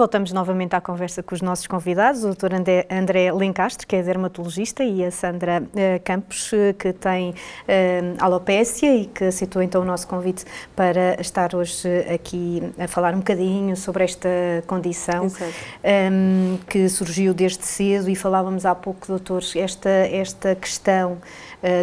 voltamos 0.00 0.32
novamente 0.32 0.74
à 0.74 0.80
conversa 0.80 1.22
com 1.22 1.34
os 1.34 1.42
nossos 1.42 1.66
convidados, 1.66 2.24
o 2.24 2.30
Dr. 2.30 2.54
André, 2.54 2.86
André 2.90 3.30
Lencastre, 3.30 3.86
que 3.86 3.96
é 3.96 4.02
dermatologista, 4.02 4.82
e 4.82 5.04
a 5.04 5.10
Sandra 5.10 5.62
uh, 5.62 6.02
Campos, 6.02 6.50
uh, 6.52 6.72
que 6.72 6.90
tem 6.94 7.32
uh, 7.32 7.34
alopécia 8.18 8.96
e 8.96 9.04
que 9.04 9.24
aceitou 9.24 9.60
então 9.60 9.82
o 9.82 9.84
nosso 9.84 10.08
convite 10.08 10.46
para 10.74 11.20
estar 11.20 11.54
hoje 11.54 11.86
aqui 12.14 12.62
a 12.78 12.88
falar 12.88 13.12
um 13.12 13.18
bocadinho 13.18 13.76
sobre 13.76 14.04
esta 14.04 14.30
condição 14.66 15.26
um, 15.26 16.58
que 16.66 16.88
surgiu 16.88 17.34
desde 17.34 17.66
cedo 17.66 18.08
e 18.08 18.16
falávamos 18.16 18.64
há 18.64 18.74
pouco, 18.74 19.06
doutor, 19.06 19.42
esta, 19.54 19.90
esta 19.90 20.54
questão 20.54 21.18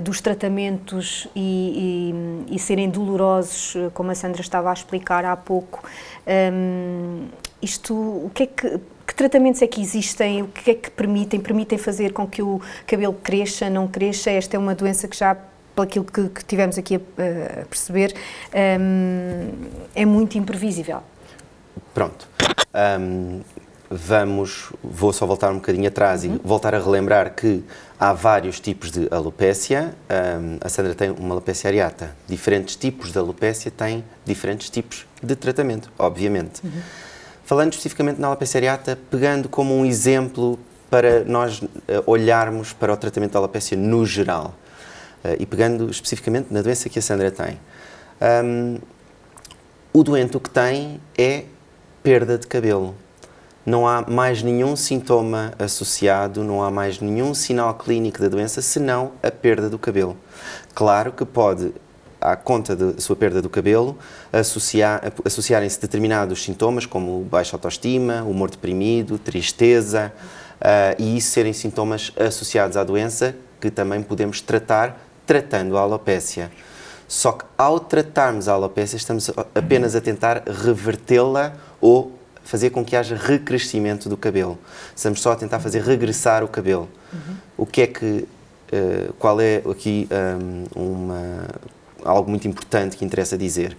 dos 0.03 0.21
tratamentos 0.21 1.27
e, 1.35 2.45
e, 2.49 2.55
e, 2.55 2.59
serem 2.59 2.89
dolorosos, 2.89 3.75
como 3.93 4.09
a 4.09 4.15
Sandra 4.15 4.41
estava 4.41 4.69
a 4.69 4.73
explicar 4.73 5.23
há 5.23 5.35
pouco. 5.35 5.87
Um, 6.27 7.27
isto, 7.61 7.93
o 7.93 8.31
que 8.33 8.43
é 8.43 8.47
que, 8.47 8.79
que 9.05 9.15
tratamentos 9.15 9.61
é 9.61 9.67
que 9.67 9.79
existem? 9.79 10.41
O 10.41 10.47
que 10.47 10.71
é 10.71 10.73
que 10.73 10.89
permitem? 10.89 11.39
Permitem 11.39 11.77
fazer 11.77 12.11
com 12.11 12.27
que 12.27 12.41
o 12.41 12.59
cabelo 12.85 13.13
cresça, 13.13 13.69
não 13.69 13.87
cresça? 13.87 14.31
Esta 14.31 14.55
é 14.55 14.59
uma 14.59 14.73
doença 14.73 15.07
que 15.07 15.15
já 15.15 15.37
pelo 15.85 16.05
que, 16.05 16.29
que 16.29 16.45
tivemos 16.45 16.77
aqui 16.77 16.95
a, 16.95 17.61
a 17.61 17.65
perceber, 17.65 18.15
um, 18.81 19.51
é 19.93 20.05
muito 20.05 20.37
imprevisível. 20.37 21.01
Pronto. 21.93 22.27
Um, 22.99 23.41
vamos, 23.89 24.71
vou 24.83 25.13
só 25.13 25.25
voltar 25.25 25.51
um 25.51 25.55
bocadinho 25.55 25.87
atrás 25.87 26.23
uhum. 26.23 26.35
e 26.35 26.47
voltar 26.47 26.75
a 26.75 26.79
relembrar 26.79 27.33
que 27.33 27.63
há 27.99 28.13
vários 28.13 28.59
tipos 28.59 28.91
de 28.91 29.07
alopécia. 29.11 29.93
Um, 30.09 30.57
a 30.61 30.69
Sandra 30.69 30.93
tem 30.93 31.09
uma 31.11 31.33
alopécia 31.33 31.67
areata. 31.69 32.15
Diferentes 32.27 32.75
tipos 32.75 33.11
de 33.11 33.17
alopécia 33.17 33.71
têm 33.71 34.03
diferentes 34.25 34.69
tipos 34.69 35.05
de 35.21 35.35
tratamento, 35.35 35.91
obviamente. 35.97 36.61
Uhum. 36.63 36.81
Falando 37.43 37.71
especificamente 37.71 38.19
na 38.19 38.27
alopecia 38.27 38.59
areata, 38.59 38.97
pegando 39.09 39.47
como 39.47 39.75
um 39.75 39.85
exemplo 39.85 40.59
para 40.89 41.23
nós 41.23 41.61
uh, 41.61 41.69
olharmos 42.05 42.73
para 42.73 42.93
o 42.93 42.97
tratamento 42.97 43.33
da 43.33 43.39
alopecia 43.39 43.77
no 43.77 44.05
geral 44.05 44.53
uh, 45.23 45.35
e 45.39 45.45
pegando 45.45 45.89
especificamente 45.89 46.47
na 46.51 46.61
doença 46.61 46.89
que 46.89 46.99
a 46.99 47.01
Sandra 47.01 47.31
tem. 47.31 47.59
Um, 48.21 48.79
o 49.93 50.03
doente 50.03 50.37
o 50.37 50.39
que 50.39 50.49
tem 50.49 50.99
é 51.17 51.45
perda 52.03 52.37
de 52.37 52.47
cabelo. 52.47 52.95
Não 53.67 53.85
há 53.85 54.01
mais 54.09 54.41
nenhum 54.41 54.77
sintoma 54.77 55.53
associado, 55.59 56.41
não 56.41 56.63
há 56.63 56.71
mais 56.71 57.01
nenhum 57.01 57.33
sinal 57.33 57.73
clínico 57.73 58.17
da 58.21 58.29
doença 58.29 58.61
senão 58.61 59.11
a 59.21 59.29
perda 59.29 59.69
do 59.69 59.77
cabelo. 59.77 60.15
Claro 60.73 61.11
que 61.11 61.25
pode 61.25 61.73
à 62.21 62.37
conta 62.37 62.77
da 62.77 62.97
sua 63.01 63.17
perda 63.17 63.41
do 63.41 63.49
cabelo, 63.49 63.97
associar, 64.31 65.11
associarem-se 65.25 65.81
determinados 65.81 66.41
sintomas, 66.45 66.85
como 66.85 67.19
baixa 67.25 67.57
autoestima, 67.57 68.23
humor 68.23 68.49
deprimido, 68.49 69.19
tristeza, 69.19 70.13
uh, 70.61 70.95
e 70.97 71.17
isso 71.17 71.31
serem 71.31 71.51
sintomas 71.51 72.13
associados 72.17 72.77
à 72.77 72.85
doença 72.85 73.35
que 73.59 73.69
também 73.69 74.01
podemos 74.01 74.39
tratar 74.39 74.97
tratando 75.25 75.77
a 75.77 75.81
alopécia. 75.81 76.49
Só 77.05 77.33
que 77.33 77.43
ao 77.57 77.81
tratarmos 77.81 78.47
a 78.47 78.53
alopécia, 78.53 78.95
estamos 78.95 79.29
apenas 79.53 79.93
a 79.93 79.99
tentar 79.99 80.43
revertê-la 80.47 81.51
ou 81.81 82.16
fazer 82.47 82.71
com 82.71 82.83
que 82.83 82.95
haja 82.95 83.15
recrescimento 83.15 84.09
do 84.09 84.17
cabelo. 84.17 84.57
Estamos 84.95 85.21
só 85.21 85.33
a 85.33 85.35
tentar 85.35 85.59
fazer 85.59 85.81
regressar 85.83 86.43
o 86.43 86.47
cabelo. 86.47 86.89
Uhum. 87.13 87.35
O 87.57 87.65
que 87.65 87.81
é 87.81 87.87
que 87.87 88.27
Uh, 88.67 89.13
qual 89.13 89.39
é 89.39 89.63
aqui 89.71 90.09
um, 90.75 90.97
uma 90.99 91.47
algo 92.03 92.29
muito 92.29 92.49
importante 92.49 92.97
que 92.97 93.05
interessa 93.05 93.37
dizer, 93.37 93.77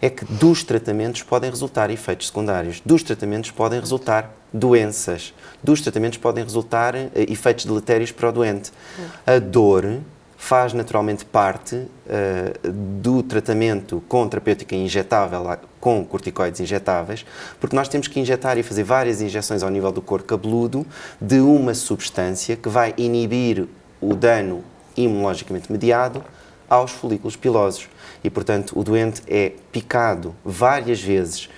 é 0.00 0.08
que 0.08 0.24
dos 0.24 0.62
tratamentos 0.62 1.24
podem 1.24 1.50
resultar 1.50 1.90
efeitos 1.90 2.28
secundários, 2.28 2.80
dos 2.86 3.02
tratamentos 3.02 3.50
podem 3.50 3.80
resultar 3.80 4.32
doenças, 4.52 5.34
dos 5.60 5.80
tratamentos 5.80 6.18
podem 6.18 6.44
resultar 6.44 6.94
uh, 6.94 7.10
efeitos 7.14 7.64
deletérios 7.64 8.12
para 8.12 8.28
o 8.28 8.32
doente. 8.32 8.70
A 9.26 9.40
dor 9.40 9.98
faz 10.42 10.72
naturalmente 10.72 11.22
parte 11.22 11.76
uh, 11.76 12.72
do 12.72 13.22
tratamento 13.22 14.02
com 14.08 14.26
terapêutica 14.26 14.74
injetável, 14.74 15.44
com 15.78 16.02
corticoides 16.02 16.60
injetáveis, 16.60 17.26
porque 17.60 17.76
nós 17.76 17.88
temos 17.88 18.08
que 18.08 18.18
injetar 18.18 18.56
e 18.56 18.62
fazer 18.62 18.82
várias 18.82 19.20
injeções 19.20 19.62
ao 19.62 19.68
nível 19.68 19.92
do 19.92 20.00
corpo 20.00 20.26
cabeludo 20.26 20.86
de 21.20 21.40
uma 21.40 21.74
substância 21.74 22.56
que 22.56 22.70
vai 22.70 22.94
inibir 22.96 23.68
o 24.00 24.14
dano 24.14 24.64
imunologicamente 24.96 25.70
mediado 25.70 26.24
aos 26.70 26.90
folículos 26.90 27.36
pilosos. 27.36 27.86
E, 28.24 28.30
portanto, 28.30 28.72
o 28.78 28.82
doente 28.82 29.22
é 29.28 29.52
picado 29.70 30.34
várias 30.42 31.02
vezes, 31.02 31.50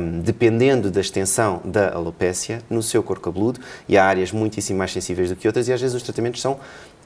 um, 0.00 0.20
dependendo 0.20 0.90
da 0.90 1.00
extensão 1.00 1.60
da 1.64 1.92
alopécia, 1.92 2.62
no 2.68 2.82
seu 2.82 3.00
corpo 3.02 3.22
cabeludo, 3.22 3.60
e 3.88 3.96
há 3.96 4.04
áreas 4.04 4.32
muitíssimo 4.32 4.78
mais 4.78 4.92
sensíveis 4.92 5.28
do 5.28 5.36
que 5.36 5.46
outras, 5.46 5.68
e 5.68 5.72
às 5.72 5.80
vezes 5.80 5.94
os 5.94 6.02
tratamentos 6.02 6.40
são 6.40 6.58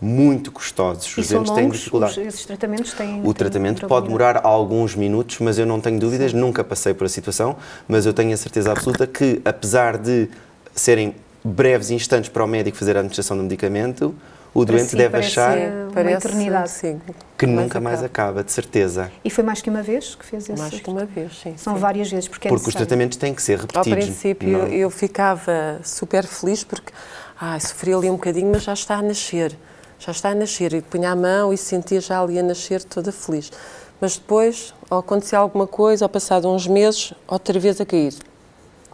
muito 0.02 0.50
custosos. 0.50 1.06
E 1.16 1.20
os 1.20 1.28
doentes 1.28 1.52
têm 1.52 1.68
dificuldade. 1.68 2.20
Os, 2.20 2.26
esses 2.26 2.44
tratamentos 2.44 2.92
têm. 2.92 3.20
O 3.20 3.22
têm 3.22 3.34
tratamento 3.34 3.86
pode 3.86 4.06
demorar 4.06 4.44
alguns 4.44 4.96
minutos, 4.96 5.38
mas 5.38 5.58
eu 5.58 5.64
não 5.64 5.80
tenho 5.80 6.00
dúvidas, 6.00 6.32
Sim. 6.32 6.38
nunca 6.38 6.64
passei 6.64 6.92
por 6.92 7.04
a 7.04 7.08
situação, 7.08 7.56
mas 7.86 8.04
eu 8.04 8.12
tenho 8.12 8.34
a 8.34 8.36
certeza 8.36 8.72
absoluta 8.72 9.06
que, 9.06 9.40
apesar 9.44 9.96
de 9.96 10.28
serem 10.74 11.14
breves 11.44 11.90
instantes 11.90 12.28
para 12.28 12.42
o 12.42 12.48
médico 12.48 12.76
fazer 12.76 12.96
a 12.96 13.00
administração 13.00 13.36
do 13.36 13.44
medicamento, 13.44 14.12
o 14.52 14.64
doente 14.64 14.90
si, 14.90 14.96
deve 14.96 15.16
achar 15.16 15.56
uma 15.56 16.10
eternidade. 16.10 16.70
Sim, 16.70 17.00
que 17.38 17.46
nunca 17.46 17.80
mais 17.80 18.02
acaba, 18.02 18.42
de 18.42 18.50
certeza. 18.50 19.10
E 19.24 19.30
foi 19.30 19.44
mais 19.44 19.62
que 19.62 19.70
uma 19.70 19.82
vez 19.82 20.16
que 20.16 20.26
fez 20.26 20.48
isso? 20.48 20.60
Mais 20.60 20.80
que 20.80 20.90
uma 20.90 21.04
vez, 21.04 21.38
sim. 21.40 21.54
São 21.56 21.74
sim. 21.74 21.80
várias 21.80 22.10
vezes, 22.10 22.28
porque, 22.28 22.48
é 22.48 22.50
Porque 22.50 22.68
os 22.68 22.74
tratamentos 22.74 23.16
têm 23.16 23.32
que 23.32 23.42
ser 23.42 23.58
repetidos. 23.58 23.86
Ao 23.86 23.94
princípio 23.94 24.58
não? 24.58 24.66
eu 24.66 24.90
ficava 24.90 25.80
super 25.84 26.26
feliz 26.26 26.64
porque 26.64 26.92
ah, 27.40 27.58
sofri 27.60 27.94
ali 27.94 28.10
um 28.10 28.14
bocadinho, 28.14 28.50
mas 28.50 28.64
já 28.64 28.72
está 28.72 28.96
a 28.96 29.02
nascer. 29.02 29.56
Já 30.04 30.10
está 30.10 30.30
a 30.30 30.34
nascer. 30.34 30.74
E 30.74 30.82
punha 30.82 31.12
a 31.12 31.16
mão 31.16 31.52
e 31.52 31.56
sentia 31.56 32.00
já 32.00 32.20
ali 32.20 32.38
a 32.38 32.42
nascer 32.42 32.82
toda 32.82 33.12
feliz. 33.12 33.52
Mas 34.00 34.16
depois, 34.16 34.74
ou 34.90 34.98
acontecia 34.98 35.38
alguma 35.38 35.66
coisa, 35.66 36.04
ou 36.04 36.08
passado 36.08 36.48
uns 36.48 36.66
meses, 36.66 37.14
outra 37.28 37.58
vez 37.60 37.80
a 37.80 37.86
cair. 37.86 38.12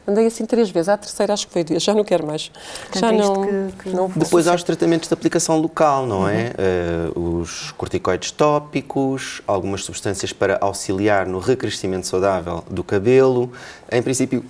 Andei 0.06 0.26
assim 0.26 0.46
três 0.46 0.70
vezes, 0.70 0.88
à 0.88 0.96
terceira 0.96 1.34
acho 1.34 1.46
que 1.46 1.52
foi 1.52 1.64
dia, 1.64 1.78
já 1.78 1.94
não 1.94 2.02
quero 2.02 2.26
mais. 2.26 2.48
Portanto, 2.48 2.98
já 2.98 3.12
não, 3.12 3.42
que, 3.42 3.82
que 3.82 3.90
não 3.90 4.08
Depois 4.08 4.48
há 4.48 4.54
os 4.54 4.62
tratamentos 4.62 5.06
de 5.06 5.12
aplicação 5.12 5.58
local, 5.58 6.06
não 6.06 6.26
é? 6.26 6.52
Uh, 7.14 7.40
os 7.40 7.72
corticoides 7.72 8.30
tópicos, 8.30 9.42
algumas 9.46 9.84
substâncias 9.84 10.32
para 10.32 10.58
auxiliar 10.62 11.26
no 11.26 11.38
recrescimento 11.38 12.06
saudável 12.06 12.64
do 12.70 12.82
cabelo. 12.82 13.52
Em 13.92 14.02
princípio, 14.02 14.42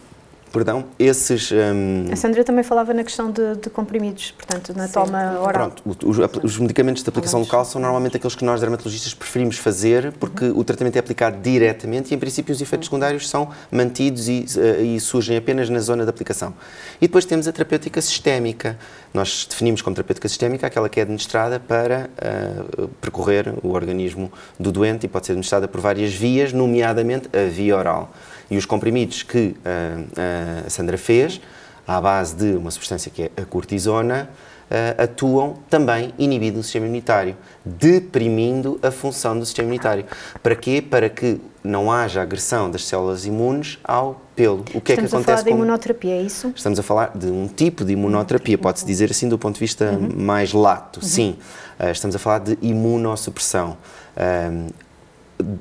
Perdão, 0.52 0.86
esses. 0.98 1.52
Um... 1.52 2.10
A 2.10 2.16
Sandra 2.16 2.42
também 2.42 2.64
falava 2.64 2.94
na 2.94 3.04
questão 3.04 3.30
de, 3.30 3.56
de 3.56 3.68
comprimidos, 3.68 4.30
portanto, 4.32 4.74
na 4.74 4.86
Sim. 4.86 4.94
toma 4.94 5.40
oral. 5.40 5.70
Pronto, 5.70 5.82
os, 6.06 6.18
os, 6.42 6.58
medicamentos 6.58 7.02
de 7.02 7.08
aplicação 7.08 7.40
local 7.40 7.64
são 7.64 7.80
normalmente 7.80 8.16
aqueles 8.16 8.34
que 8.34 8.44
nós 8.44 8.60
dermatologistas 8.60 9.12
preferimos 9.12 9.58
fazer, 9.58 10.12
porque 10.12 10.46
uhum. 10.46 10.58
o 10.58 10.64
tratamento 10.64 10.96
é 10.96 10.98
aplicado 11.00 11.38
diretamente 11.42 12.12
e, 12.12 12.14
em 12.14 12.18
princípio, 12.18 12.54
os 12.54 12.60
efeitos 12.60 12.88
uhum. 12.88 12.92
secundários 12.92 13.28
são 13.28 13.50
mantidos 13.70 14.28
e, 14.28 14.46
uh, 14.56 14.82
e, 14.82 15.00
surgem 15.00 15.36
apenas 15.36 15.68
na 15.68 15.80
zona 15.80 16.04
de 16.04 16.10
aplicação. 16.10 16.54
E 17.00 17.06
depois 17.06 17.24
temos 17.26 17.46
a 17.46 17.52
terapêutica 17.52 18.00
sistémica. 18.00 18.78
Nós 19.12 19.46
definimos 19.48 19.82
como 19.82 19.94
terapêutica 19.94 20.28
sistémica 20.28 20.66
aquela 20.66 20.88
que 20.88 20.98
é 20.98 21.02
administrada 21.02 21.60
para 21.60 22.08
uh, 22.16 22.88
percorrer 23.00 23.52
o 23.62 23.72
organismo 23.72 24.32
do 24.58 24.72
doente 24.72 25.04
e 25.04 25.08
pode 25.08 25.26
ser 25.26 25.32
administrada 25.32 25.68
por 25.68 25.80
várias 25.80 26.12
vias, 26.14 26.52
nomeadamente 26.52 27.28
a 27.36 27.48
via 27.48 27.76
oral. 27.76 28.12
E 28.50 28.56
os 28.56 28.64
comprimidos 28.64 29.22
que 29.22 29.54
uh, 29.58 30.64
a 30.66 30.70
Sandra 30.70 30.96
fez, 30.96 31.40
à 31.86 32.00
base 32.00 32.34
de 32.36 32.56
uma 32.56 32.70
substância 32.70 33.10
que 33.10 33.24
é 33.24 33.30
a 33.36 33.44
cortisona, 33.44 34.28
uh, 34.70 35.02
atuam 35.02 35.56
também 35.68 36.14
inibindo 36.18 36.58
o 36.58 36.62
sistema 36.62 36.86
imunitário, 36.86 37.36
deprimindo 37.64 38.78
a 38.82 38.90
função 38.90 39.38
do 39.38 39.44
sistema 39.44 39.66
imunitário. 39.66 40.04
Para 40.42 40.54
quê? 40.54 40.82
Para 40.82 41.08
que 41.08 41.40
não 41.62 41.92
haja 41.92 42.22
agressão 42.22 42.70
das 42.70 42.84
células 42.84 43.26
imunes 43.26 43.78
ao 43.84 44.22
pelo. 44.34 44.60
O 44.60 44.64
que 44.64 44.76
Estamos 44.76 44.88
é 44.88 44.94
que 44.94 45.04
acontece? 45.04 45.18
Estamos 45.18 45.20
a 45.20 45.26
falar 45.26 45.42
de 45.42 45.50
imunoterapia, 45.50 46.14
é 46.14 46.22
isso? 46.22 46.52
Estamos 46.54 46.78
a 46.78 46.82
falar 46.82 47.12
de 47.14 47.26
um 47.26 47.48
tipo 47.48 47.84
de 47.84 47.92
imunoterapia, 47.92 48.56
pode-se 48.56 48.86
dizer 48.86 49.10
assim 49.10 49.28
do 49.28 49.38
ponto 49.38 49.54
de 49.54 49.60
vista 49.60 49.90
uhum. 49.90 50.08
mais 50.16 50.52
lato, 50.52 51.00
uhum. 51.00 51.06
sim. 51.06 51.36
Uh, 51.78 51.90
estamos 51.90 52.16
a 52.16 52.18
falar 52.18 52.38
de 52.38 52.58
imunossupressão 52.62 53.76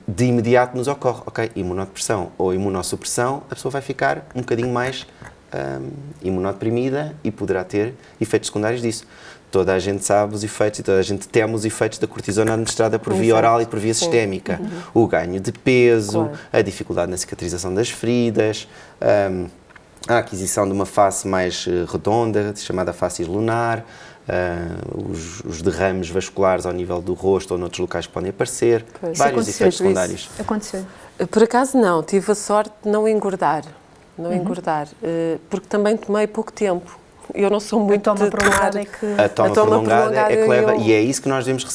de 0.08 0.26
imediato 0.26 0.76
nos 0.76 0.88
ocorre, 0.88 1.22
ok, 1.26 1.52
imunodepressão 1.56 2.32
ou 2.38 2.54
imunossupressão, 2.54 3.44
a 3.50 3.56
pessoa 3.56 3.72
vai 3.72 3.82
ficar 3.82 4.26
um 4.36 4.40
bocadinho 4.40 4.70
mais 4.70 5.06
um, 5.54 5.90
imunodeprimida 6.22 7.16
e 7.24 7.32
poderá 7.32 7.64
ter 7.64 7.94
efeitos 8.20 8.48
secundários 8.48 8.82
disso. 8.82 9.06
Toda 9.50 9.74
a 9.74 9.80
gente 9.80 10.04
sabe 10.04 10.36
os 10.36 10.44
efeitos 10.44 10.80
e 10.80 10.84
toda 10.84 11.00
a 11.00 11.02
gente 11.02 11.28
teme 11.28 11.54
os 11.54 11.64
efeitos 11.64 12.00
da 12.00 12.08
cortisona 12.08 12.52
administrada 12.52 13.00
por 13.00 13.14
via 13.14 13.34
oral 13.34 13.62
e 13.62 13.66
por 13.66 13.80
via 13.80 13.94
sistémica. 13.94 14.60
Uhum. 14.60 15.04
O 15.04 15.08
ganho 15.08 15.40
de 15.40 15.54
peso, 15.54 16.26
claro. 16.26 16.40
a 16.52 16.62
dificuldade 16.62 17.10
na 17.10 17.18
cicatrização 17.18 17.74
das 17.74 17.90
feridas, 17.90 18.68
um, 19.32 19.48
a 20.08 20.18
aquisição 20.18 20.66
de 20.66 20.74
uma 20.74 20.86
face 20.86 21.28
mais 21.28 21.66
eh, 21.68 21.86
redonda, 21.92 22.54
chamada 22.56 22.94
face 22.94 23.24
lunar, 23.24 23.86
Uh, 24.28 25.12
os, 25.12 25.40
os, 25.46 25.62
derrames 25.62 26.10
vasculares 26.10 26.66
ao 26.66 26.74
nível 26.74 27.02
do 27.02 27.14
rosto 27.14 27.52
ou 27.52 27.58
noutros 27.58 27.80
locais 27.80 28.06
que 28.06 28.12
podem 28.12 28.30
aparecer, 28.30 28.84
pois. 29.00 29.18
vários 29.18 29.48
efeitos 29.48 29.78
secundários. 29.78 30.30
Aconteceu? 30.38 30.86
Por 31.32 31.44
acaso 31.44 31.78
não, 31.78 32.04
tive 32.04 32.30
a 32.30 32.36
sorte 32.36 32.74
de 32.84 32.90
não 32.90 33.08
engordar. 33.08 33.64
não 34.18 34.32
uhum. 34.32 34.36
engordar, 34.36 34.88
uh, 34.88 35.40
porque 35.50 35.68
também 35.68 35.96
tomei 35.96 36.28
pouco 36.28 36.52
tempo. 36.52 37.00
Eu 37.34 37.50
não 37.50 37.60
sou 37.60 37.80
muito 37.80 38.10
a 38.10 38.16
toma 38.16 38.30
prolongada 38.30 38.82
é 38.82 38.86
que 38.86 39.06
a 39.18 39.30
toma, 39.30 39.50
a 39.50 39.52
toma 39.52 39.68
prolongada, 39.68 40.02
prolongada, 40.04 40.34
é 40.34 40.36
que 40.38 40.48
leva 40.48 40.76
eu... 40.76 40.82
e 40.82 40.94
é 40.94 41.02
isso 41.02 41.22
que 41.22 41.30
nós 41.30 41.46
devemos 41.46 41.66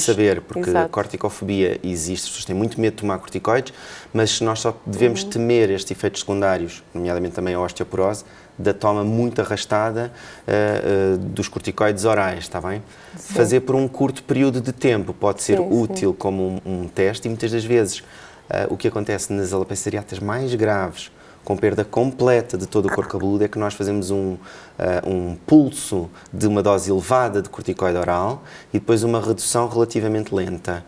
saber, 0.00 0.40
porque 0.42 0.70
Exato. 0.70 0.86
a 0.86 0.88
corticofobia 0.88 1.80
existe, 1.82 2.24
as 2.24 2.30
pessoas 2.30 2.44
têm 2.44 2.54
muito 2.54 2.80
medo 2.80 2.94
de 2.94 3.00
tomar 3.00 3.18
corticoides, 3.18 3.72
mas 4.12 4.40
nós 4.40 4.60
só 4.60 4.76
devemos 4.84 5.22
uhum. 5.22 5.30
temer 5.30 5.70
estes 5.70 5.90
efeitos 5.90 6.20
secundários, 6.20 6.82
nomeadamente 6.94 7.34
também 7.34 7.54
a 7.54 7.60
osteoporose, 7.60 8.24
da 8.60 8.74
toma 8.74 9.02
muito 9.04 9.40
arrastada 9.40 10.12
uh, 10.46 11.14
uh, 11.14 11.18
dos 11.18 11.48
corticoides 11.48 12.04
orais, 12.04 12.40
está 12.40 12.60
bem? 12.60 12.82
Sim. 13.16 13.34
Fazer 13.34 13.60
por 13.60 13.74
um 13.74 13.88
curto 13.88 14.22
período 14.22 14.60
de 14.60 14.72
tempo 14.72 15.12
pode 15.12 15.42
ser 15.42 15.56
sim, 15.56 15.68
útil 15.70 16.10
sim. 16.10 16.16
como 16.18 16.60
um, 16.64 16.82
um, 16.82 16.88
teste 16.88 17.26
e 17.26 17.28
muitas 17.28 17.50
das 17.50 17.64
vezes 17.64 17.98
uh, 17.98 18.04
o 18.68 18.76
que 18.76 18.88
acontece 18.88 19.32
nas 19.32 19.52
alopecias 19.52 20.18
mais 20.20 20.54
graves, 20.54 21.10
com 21.42 21.56
perda 21.56 21.82
completa 21.84 22.58
de 22.58 22.66
todo 22.66 22.86
o 22.86 22.92
corpo 22.92 23.10
cabeludo, 23.10 23.42
é 23.42 23.48
que 23.48 23.58
nós 23.58 23.72
fazemos 23.72 24.10
um, 24.10 24.36
um 25.06 25.34
pulso 25.46 26.10
de 26.30 26.46
uma 26.46 26.62
dose 26.62 26.90
elevada 26.90 27.40
de 27.40 27.48
corticoide 27.48 27.96
oral 27.96 28.42
e 28.74 28.78
depois 28.78 29.02
uma 29.02 29.22
redução 29.22 29.66
relativamente 29.66 30.34
lenta. 30.34 30.84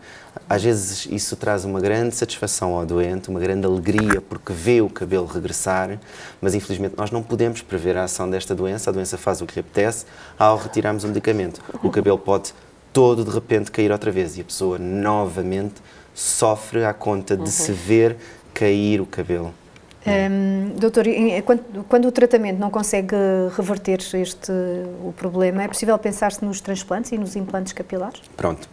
Às 0.49 0.63
vezes 0.63 1.07
isso 1.11 1.35
traz 1.35 1.63
uma 1.63 1.79
grande 1.79 2.15
satisfação 2.15 2.75
ao 2.75 2.85
doente, 2.85 3.29
uma 3.29 3.39
grande 3.39 3.65
alegria 3.65 4.21
porque 4.21 4.51
vê 4.51 4.81
o 4.81 4.89
cabelo 4.89 5.25
regressar, 5.25 5.99
mas 6.41 6.53
infelizmente 6.55 6.95
nós 6.97 7.11
não 7.11 7.21
podemos 7.21 7.61
prever 7.61 7.97
a 7.97 8.03
ação 8.03 8.29
desta 8.29 8.53
doença. 8.53 8.89
A 8.89 8.93
doença 8.93 9.17
faz 9.17 9.41
o 9.41 9.45
que 9.45 9.55
lhe 9.55 9.59
apetece 9.61 10.05
ao 10.37 10.57
retirarmos 10.57 11.03
o 11.03 11.07
medicamento. 11.07 11.61
O 11.83 11.89
cabelo 11.89 12.17
pode 12.17 12.53
todo 12.91 13.23
de 13.23 13.31
repente 13.31 13.71
cair 13.71 13.91
outra 13.91 14.11
vez 14.11 14.37
e 14.37 14.41
a 14.41 14.43
pessoa 14.43 14.77
novamente 14.77 15.75
sofre 16.13 16.83
à 16.83 16.93
conta 16.93 17.35
de 17.35 17.43
uhum. 17.43 17.47
se 17.47 17.71
ver 17.71 18.17
cair 18.53 19.01
o 19.01 19.05
cabelo. 19.05 19.53
Um, 20.05 20.73
doutor, 20.77 21.05
quando, 21.45 21.85
quando, 21.87 22.05
o 22.05 22.11
tratamento 22.11 22.59
não 22.59 22.69
consegue 22.69 23.15
reverter 23.55 23.99
este 24.15 24.51
o 25.01 25.13
problema, 25.15 25.63
é 25.63 25.67
possível 25.67 25.97
pensar-se 25.97 26.43
nos 26.43 26.59
transplantes 26.59 27.13
e 27.13 27.17
nos 27.17 27.37
implantes 27.37 27.71
capilares? 27.71 28.21
Pronto 28.35 28.67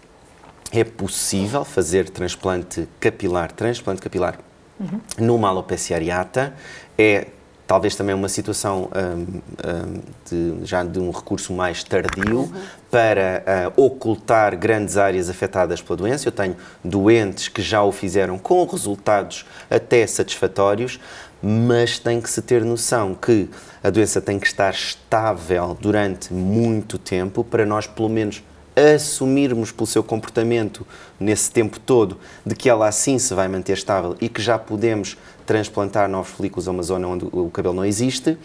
é 0.73 0.85
possível 0.85 1.65
fazer 1.65 2.09
transplante 2.09 2.89
capilar, 2.99 3.53
transplante 3.53 4.01
capilar 4.01 4.39
uhum. 4.79 5.01
numa 5.19 5.49
alopecia 5.49 5.97
areata. 5.97 6.55
É 6.97 7.27
talvez 7.71 7.95
também 7.95 8.13
uma 8.17 8.29
situação 8.29 8.89
um, 8.93 9.41
um, 9.69 10.01
de, 10.29 10.67
já 10.67 10.83
de 10.83 10.99
um 10.99 11.13
recurso 11.13 11.53
mais 11.53 11.85
tardio 11.85 12.41
uhum. 12.41 12.53
para 12.91 13.45
uh, 13.77 13.85
ocultar 13.85 14.59
grandes 14.59 14.97
áreas 14.97 15.31
afetadas 15.31 15.81
pela 15.81 15.97
doença. 15.97 16.27
Eu 16.27 16.33
tenho 16.33 16.57
doentes 16.85 17.47
que 17.47 17.63
já 17.63 17.81
o 17.85 17.93
fizeram 17.93 18.37
com 18.39 18.65
resultados 18.65 19.47
até 19.71 20.05
satisfatórios, 20.05 20.99
mas 21.41 21.97
tem 21.97 22.21
que 22.21 22.29
se 22.29 22.43
ter 22.43 22.65
noção 22.65 23.15
que 23.15 23.49
a 23.85 23.89
doença 23.89 24.21
tem 24.21 24.37
que 24.41 24.49
estar 24.49 24.75
estável 24.75 25.79
durante 25.81 26.35
muito 26.35 26.99
tempo 26.99 27.45
para 27.45 27.65
nós, 27.65 27.87
pelo 27.87 28.09
menos, 28.09 28.43
assumirmos 28.77 29.73
pelo 29.73 29.87
seu 29.87 30.03
comportamento 30.03 30.87
nesse 31.19 31.51
tempo 31.51 31.79
todo 31.79 32.19
de 32.45 32.55
que 32.55 32.69
ela 32.69 32.89
assim 32.89 33.19
se 33.19 33.35
vai 33.35 33.49
manter 33.49 33.73
estável 33.73 34.17
e 34.21 34.29
que 34.29 34.41
já 34.41 34.59
podemos 34.59 35.17
transplantar 35.45 36.09
novos 36.09 36.31
folículos 36.31 36.69
a 36.69 36.71
uma 36.71 36.83
zona 36.83 37.09
onde 37.09 37.27
o 37.33 37.51
cabelo 37.51 37.75
não 37.75 37.85
existe, 37.85 38.39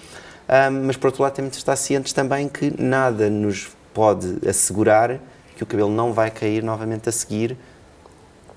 mas 0.84 0.98
por 0.98 1.08
outro 1.08 1.24
lado 1.24 1.34
temos 1.34 1.52
de 1.52 1.58
estar 1.58 1.76
cientes 1.76 2.14
também 2.14 2.50
que 2.50 2.74
nada 2.82 3.30
nos 3.30 3.70
pode 3.94 4.40
assegurar 4.48 5.20
que 5.56 5.64
o 5.64 5.66
cabelo 5.66 5.90
não 5.90 6.12
vai 6.12 6.30
cair 6.30 6.62
novamente 6.64 7.08
a 7.08 7.12
seguir, 7.12 7.58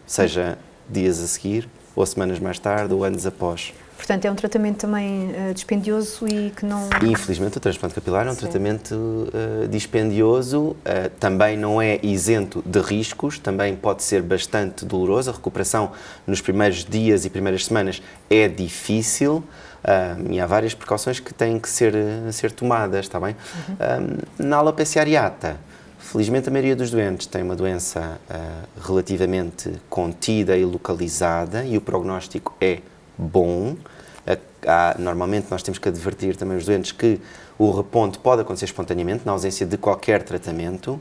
seja 0.07 0.59
dias 0.89 1.23
a 1.23 1.27
seguir, 1.27 1.69
ou 1.95 2.05
semanas 2.05 2.39
mais 2.39 2.59
tarde, 2.59 2.93
ou 2.93 3.05
anos 3.05 3.27
após. 3.27 3.73
Portanto, 3.99 4.25
é 4.27 4.31
um 4.31 4.35
tratamento 4.37 4.79
também 4.79 5.33
uh, 5.33 5.53
dispendioso 5.53 6.27
e 6.29 6.51
que 6.51 6.65
não. 6.65 6.89
Infelizmente, 7.03 7.59
o 7.59 7.61
transplante 7.61 7.97
capilar 7.97 8.29
é 8.29 8.31
um 8.31 8.35
Sim. 8.35 8.41
tratamento 8.43 8.95
uh, 8.95 9.67
dispendioso, 9.69 10.69
uh, 10.69 10.77
também 11.19 11.57
não 11.57 11.83
é 11.83 11.99
isento 12.01 12.63
de 12.65 12.79
riscos, 12.81 13.41
também 13.41 13.75
pode 13.75 14.05
ser 14.05 14.23
bastante 14.23 14.85
doloroso. 14.85 15.31
A 15.31 15.33
recuperação 15.33 15.91
nos 16.25 16.41
primeiros 16.41 16.85
dias 16.85 17.25
e 17.25 17.31
primeiras 17.31 17.67
semanas 17.67 18.01
é 18.31 18.47
difícil. 18.47 19.43
e 20.31 20.41
há 20.41 20.47
várias 20.47 20.75
precauções 20.75 21.19
que 21.19 21.35
têm 21.35 21.59
que 21.59 21.69
ser, 21.69 21.93
ser 22.33 22.53
tomadas, 22.53 23.01
está 23.01 23.19
bem? 23.19 23.35
Uhum. 23.69 24.47
na 24.47 24.57
alopecia 24.59 25.03
areata, 25.03 25.57
Felizmente, 25.99 26.49
a 26.49 26.53
maioria 26.53 26.75
dos 26.75 26.91
doentes 26.91 27.27
tem 27.27 27.43
uma 27.43 27.55
doença 27.55 28.19
relativamente 28.83 29.71
contida 29.91 30.57
e 30.57 30.65
localizada 30.65 31.65
e 31.65 31.77
o 31.77 31.83
prognóstico 31.83 32.57
é 32.61 32.81
bom. 33.19 33.77
Há, 34.67 34.97
normalmente 34.99 35.49
nós 35.51 35.63
temos 35.63 35.79
que 35.79 35.89
advertir 35.89 36.37
também 36.37 36.57
os 36.57 36.65
doentes 36.65 36.93
que 36.93 37.21
o 37.59 37.71
reponte 37.71 38.19
pode 38.19 38.43
acontecer 38.43 38.67
espontaneamente, 38.67 39.25
na 39.25 39.33
ausência 39.33 39.67
de 39.67 39.77
qualquer 39.77 40.23
tratamento. 40.23 41.01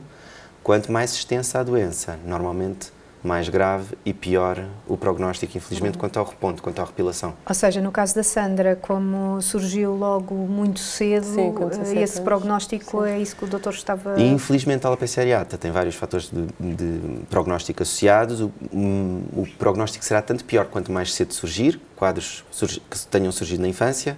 Quanto 0.62 0.90
mais 0.90 1.12
extensa 1.12 1.60
a 1.60 1.62
doença, 1.62 2.18
normalmente 2.24 2.92
mais 3.22 3.48
grave 3.48 3.96
e 4.04 4.12
pior 4.12 4.64
o 4.86 4.96
prognóstico, 4.96 5.56
infelizmente, 5.56 5.94
uhum. 5.94 6.00
quanto 6.00 6.18
ao 6.18 6.24
reponto, 6.24 6.62
quanto 6.62 6.80
à 6.80 6.84
repilação. 6.84 7.34
Ou 7.46 7.54
seja, 7.54 7.80
no 7.80 7.90
caso 7.90 8.14
da 8.14 8.22
Sandra, 8.22 8.76
como 8.76 9.40
surgiu 9.42 9.94
logo 9.94 10.34
muito 10.34 10.80
cedo, 10.80 11.24
Sim, 11.24 11.54
eh, 11.96 12.02
esse 12.02 12.20
prognóstico 12.20 13.02
Sim. 13.02 13.10
é 13.10 13.18
isso 13.18 13.36
que 13.36 13.44
o 13.44 13.48
doutor 13.48 13.72
estava... 13.72 14.18
E, 14.18 14.28
infelizmente, 14.28 14.84
a 14.84 14.88
alopecia 14.88 15.22
areata 15.22 15.58
tem 15.58 15.70
vários 15.70 15.94
fatores 15.94 16.30
de, 16.30 16.46
de 16.74 17.24
prognóstico 17.26 17.82
associados. 17.82 18.40
O, 18.40 18.52
um, 18.72 19.22
o, 19.32 19.46
prognóstico 19.58 20.04
será 20.04 20.22
tanto 20.22 20.44
pior 20.44 20.66
quanto 20.66 20.92
mais 20.92 21.12
cedo 21.12 21.32
surgir, 21.34 21.80
quadros 21.96 22.44
que 22.90 22.98
tenham 23.06 23.32
surgido 23.32 23.62
na 23.62 23.68
infância, 23.68 24.16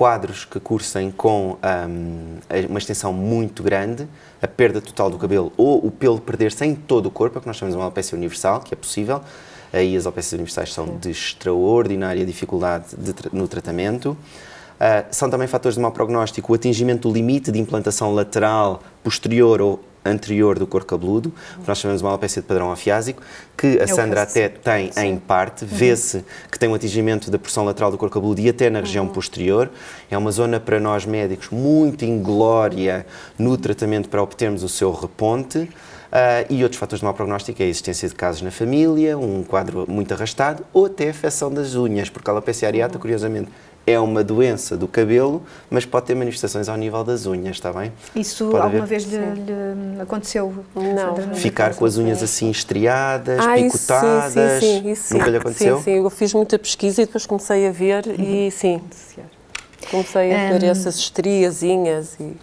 quadros 0.00 0.46
que 0.46 0.58
cursem 0.58 1.10
com 1.10 1.58
um, 1.62 2.38
uma 2.70 2.78
extensão 2.78 3.12
muito 3.12 3.62
grande, 3.62 4.08
a 4.40 4.48
perda 4.48 4.80
total 4.80 5.10
do 5.10 5.18
cabelo 5.18 5.52
ou 5.58 5.86
o 5.86 5.90
pelo 5.90 6.18
perder-se 6.18 6.64
em 6.64 6.74
todo 6.74 7.04
o 7.04 7.10
corpo, 7.10 7.36
é 7.36 7.40
que 7.42 7.46
nós 7.46 7.58
chamamos 7.58 7.74
de 7.74 7.78
uma 7.78 7.84
alopecia 7.84 8.16
universal, 8.16 8.60
que 8.60 8.72
é 8.72 8.76
possível. 8.78 9.20
Aí 9.70 9.94
as 9.94 10.06
alopecias 10.06 10.32
universais 10.32 10.72
são 10.72 10.96
de 10.96 11.10
extraordinária 11.10 12.24
dificuldade 12.24 12.96
de, 12.96 13.14
no 13.30 13.46
tratamento. 13.46 14.12
Uh, 14.12 15.04
são 15.10 15.28
também 15.28 15.46
fatores 15.46 15.74
de 15.74 15.82
mau 15.82 15.92
prognóstico 15.92 16.50
o 16.50 16.54
atingimento 16.54 17.06
do 17.06 17.12
limite 17.12 17.52
de 17.52 17.58
implantação 17.58 18.14
lateral 18.14 18.82
posterior 19.04 19.60
ou 19.60 19.80
anterior 20.04 20.58
do 20.58 20.66
corpo 20.66 20.86
cabeludo, 20.86 21.30
que 21.30 21.68
nós 21.68 21.78
chamamos 21.78 22.00
de 22.00 22.04
uma 22.04 22.10
alopecia 22.10 22.40
de 22.42 22.48
padrão 22.48 22.72
afiásico, 22.72 23.22
que 23.56 23.78
a 23.80 23.86
Sandra 23.86 24.22
até 24.22 24.48
tem 24.48 24.90
Sim. 24.92 25.00
em 25.00 25.18
parte, 25.18 25.64
uhum. 25.64 25.70
vê-se 25.70 26.24
que 26.50 26.58
tem 26.58 26.68
um 26.68 26.74
atingimento 26.74 27.30
da 27.30 27.38
porção 27.38 27.64
lateral 27.64 27.90
do 27.90 27.98
corpo 27.98 28.14
cabeludo 28.14 28.40
e 28.40 28.48
até 28.48 28.70
na 28.70 28.80
região 28.80 29.06
uhum. 29.06 29.12
posterior. 29.12 29.70
É 30.10 30.16
uma 30.16 30.32
zona 30.32 30.58
para 30.58 30.80
nós 30.80 31.04
médicos 31.04 31.48
muito 31.50 32.04
inglória 32.04 33.06
no 33.38 33.56
tratamento 33.56 34.08
para 34.08 34.22
obtermos 34.22 34.62
o 34.62 34.68
seu 34.68 34.92
reponte. 34.92 35.68
Uh, 36.10 36.42
e 36.50 36.64
outros 36.64 36.80
fatores 36.80 36.98
de 36.98 37.04
mau 37.04 37.14
prognóstico 37.14 37.62
é 37.62 37.66
a 37.66 37.68
existência 37.68 38.08
de 38.08 38.16
casos 38.16 38.42
na 38.42 38.50
família, 38.50 39.16
um 39.16 39.44
quadro 39.44 39.84
muito 39.88 40.12
arrastado 40.12 40.66
ou 40.72 40.86
até 40.86 41.06
a 41.06 41.10
afecção 41.12 41.52
das 41.52 41.76
unhas, 41.76 42.10
porque 42.10 42.28
a 42.28 42.32
alopecia 42.32 42.66
areata, 42.66 42.94
uhum. 42.94 43.00
curiosamente, 43.00 43.48
é 43.86 43.98
uma 43.98 44.22
doença 44.22 44.76
do 44.76 44.86
cabelo, 44.86 45.42
mas 45.68 45.84
pode 45.84 46.06
ter 46.06 46.14
manifestações 46.14 46.68
ao 46.68 46.76
nível 46.76 47.02
das 47.02 47.26
unhas, 47.26 47.56
está 47.56 47.72
bem? 47.72 47.92
Isso 48.14 48.46
pode 48.50 48.62
alguma 48.62 48.84
haver... 48.84 49.00
vez 49.00 49.04
lhe, 49.04 49.18
lhe, 49.18 50.00
aconteceu? 50.00 50.64
Não. 50.74 51.34
Ficar 51.34 51.74
com 51.74 51.84
as 51.84 51.96
unhas 51.96 52.22
assim 52.22 52.50
estriadas, 52.50 53.40
ah, 53.40 53.54
picotadas? 53.54 54.32
Sim, 54.32 54.60
sim, 54.60 54.82
sim, 54.82 54.90
isso 54.90 55.14
Nunca 55.14 55.30
lhe 55.30 55.36
aconteceu? 55.36 55.76
Sim, 55.78 55.82
sim, 55.82 55.90
eu 55.92 56.10
fiz 56.10 56.34
muita 56.34 56.58
pesquisa 56.58 57.02
e 57.02 57.06
depois 57.06 57.26
comecei 57.26 57.66
a 57.66 57.72
ver 57.72 58.06
uhum. 58.06 58.46
e 58.46 58.50
sim, 58.50 58.80
comecei 59.90 60.32
a 60.32 60.52
ver 60.52 60.64
um... 60.64 60.70
essas 60.70 60.96
estriazinhas 60.96 62.16
e... 62.20 62.36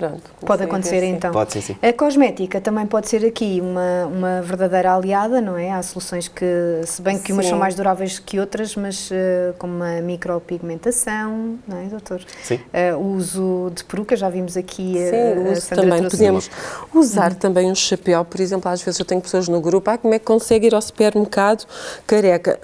Pronto, 0.00 0.30
pode 0.46 0.62
acontecer 0.62 1.02
então. 1.02 1.30
Pode 1.30 1.52
sim, 1.52 1.60
sim. 1.60 1.76
A 1.82 1.92
cosmética 1.92 2.58
também 2.58 2.86
pode 2.86 3.06
ser 3.06 3.22
aqui 3.22 3.60
uma, 3.60 4.06
uma 4.06 4.40
verdadeira 4.40 4.94
aliada, 4.94 5.42
não 5.42 5.58
é? 5.58 5.70
Há 5.70 5.82
soluções 5.82 6.26
que, 6.26 6.46
se 6.86 7.02
bem 7.02 7.18
que 7.18 7.26
sim. 7.26 7.32
umas 7.34 7.44
são 7.44 7.58
mais 7.58 7.74
duráveis 7.74 8.18
que 8.18 8.40
outras, 8.40 8.74
mas 8.76 9.10
uh, 9.10 9.52
como 9.58 9.84
a 9.84 10.00
micropigmentação, 10.00 11.58
não 11.68 11.76
é, 11.76 11.84
doutor? 11.84 12.22
Sim. 12.42 12.54
Uh, 12.54 12.96
o 12.96 13.14
uso 13.14 13.70
de 13.74 13.84
peruca, 13.84 14.16
já 14.16 14.30
vimos 14.30 14.56
aqui 14.56 14.94
sim, 14.94 15.48
a, 15.48 15.52
a 15.52 15.56
Sandra 15.56 15.84
também 15.84 16.08
podemos 16.08 16.50
usar 16.94 17.32
uhum. 17.32 17.38
também 17.38 17.70
um 17.70 17.74
chapéu, 17.74 18.24
por 18.24 18.40
exemplo, 18.40 18.70
às 18.70 18.80
vezes 18.80 18.98
eu 18.98 19.04
tenho 19.04 19.20
pessoas 19.20 19.48
no 19.48 19.60
grupo, 19.60 19.90
ah, 19.90 19.98
como 19.98 20.14
é 20.14 20.18
que 20.18 20.24
consegue 20.24 20.68
ir 20.68 20.74
ao 20.74 20.80
supermercado 20.80 21.66
careca? 22.06 22.58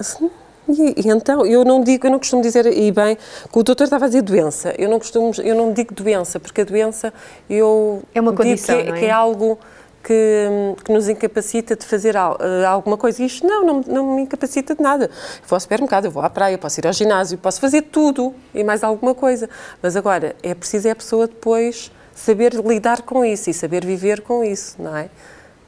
E, 0.68 1.06
e, 1.06 1.11
então, 1.11 1.46
eu 1.46 1.64
não 1.64 1.82
digo, 1.82 2.06
eu 2.06 2.11
não 2.11 2.18
costumo 2.18 2.42
dizer, 2.42 2.66
e 2.66 2.90
bem, 2.90 3.16
que 3.16 3.58
o 3.58 3.62
doutor 3.62 3.85
estava 3.85 4.06
a 4.06 4.08
dizer 4.08 4.23
doença, 4.23 4.75
eu 4.78 4.88
não 4.88 4.99
costumo, 4.99 5.30
eu 5.42 5.54
não 5.54 5.73
digo 5.73 5.94
doença, 5.94 6.40
porque 6.40 6.62
a 6.62 6.64
doença, 6.64 7.12
eu 7.49 8.02
é 8.14 8.20
uma 8.20 8.32
condição, 8.32 8.82
que, 8.82 8.88
é? 8.88 8.92
que 8.92 9.04
é 9.04 9.11
algo 9.11 9.58
que, 10.06 10.46
que, 10.85 10.92
nos 10.92 11.08
incapacita 11.08 11.75
de 11.75 11.85
fazer 11.85 12.14
uh, 12.14 12.66
alguma 12.68 12.96
coisa. 12.96 13.23
E 13.23 13.26
isto 13.26 13.44
não, 13.44 13.64
não, 13.66 13.80
não, 13.80 14.14
me 14.14 14.23
incapacita 14.23 14.75
de 14.75 14.80
nada. 14.80 15.06
Eu 15.06 15.49
vou 15.49 15.56
ao 15.56 15.61
supermercado, 15.61 16.04
eu 16.04 16.12
vou 16.12 16.23
à 16.23 16.30
praia, 16.30 16.56
posso 16.56 16.78
ir 16.78 16.87
ao 16.87 16.92
ginásio, 16.92 17.37
posso 17.38 17.61
fazer 17.61 17.82
tudo 17.82 18.32
e 18.54 18.62
mais 18.62 18.85
alguma 18.85 19.14
coisa. 19.16 19.50
Mas 19.82 19.96
agora, 19.96 20.37
é 20.44 20.54
preciso 20.54 20.87
é 20.87 20.92
a 20.92 20.96
pessoa 20.96 21.26
depois 21.26 21.90
saber 22.14 22.54
lidar 22.54 23.02
com 23.02 23.25
isso 23.25 23.50
e 23.50 23.54
saber 23.54 23.85
viver 23.85 24.20
com 24.20 24.44
isso, 24.44 24.76
não 24.78 24.96
é? 24.96 25.11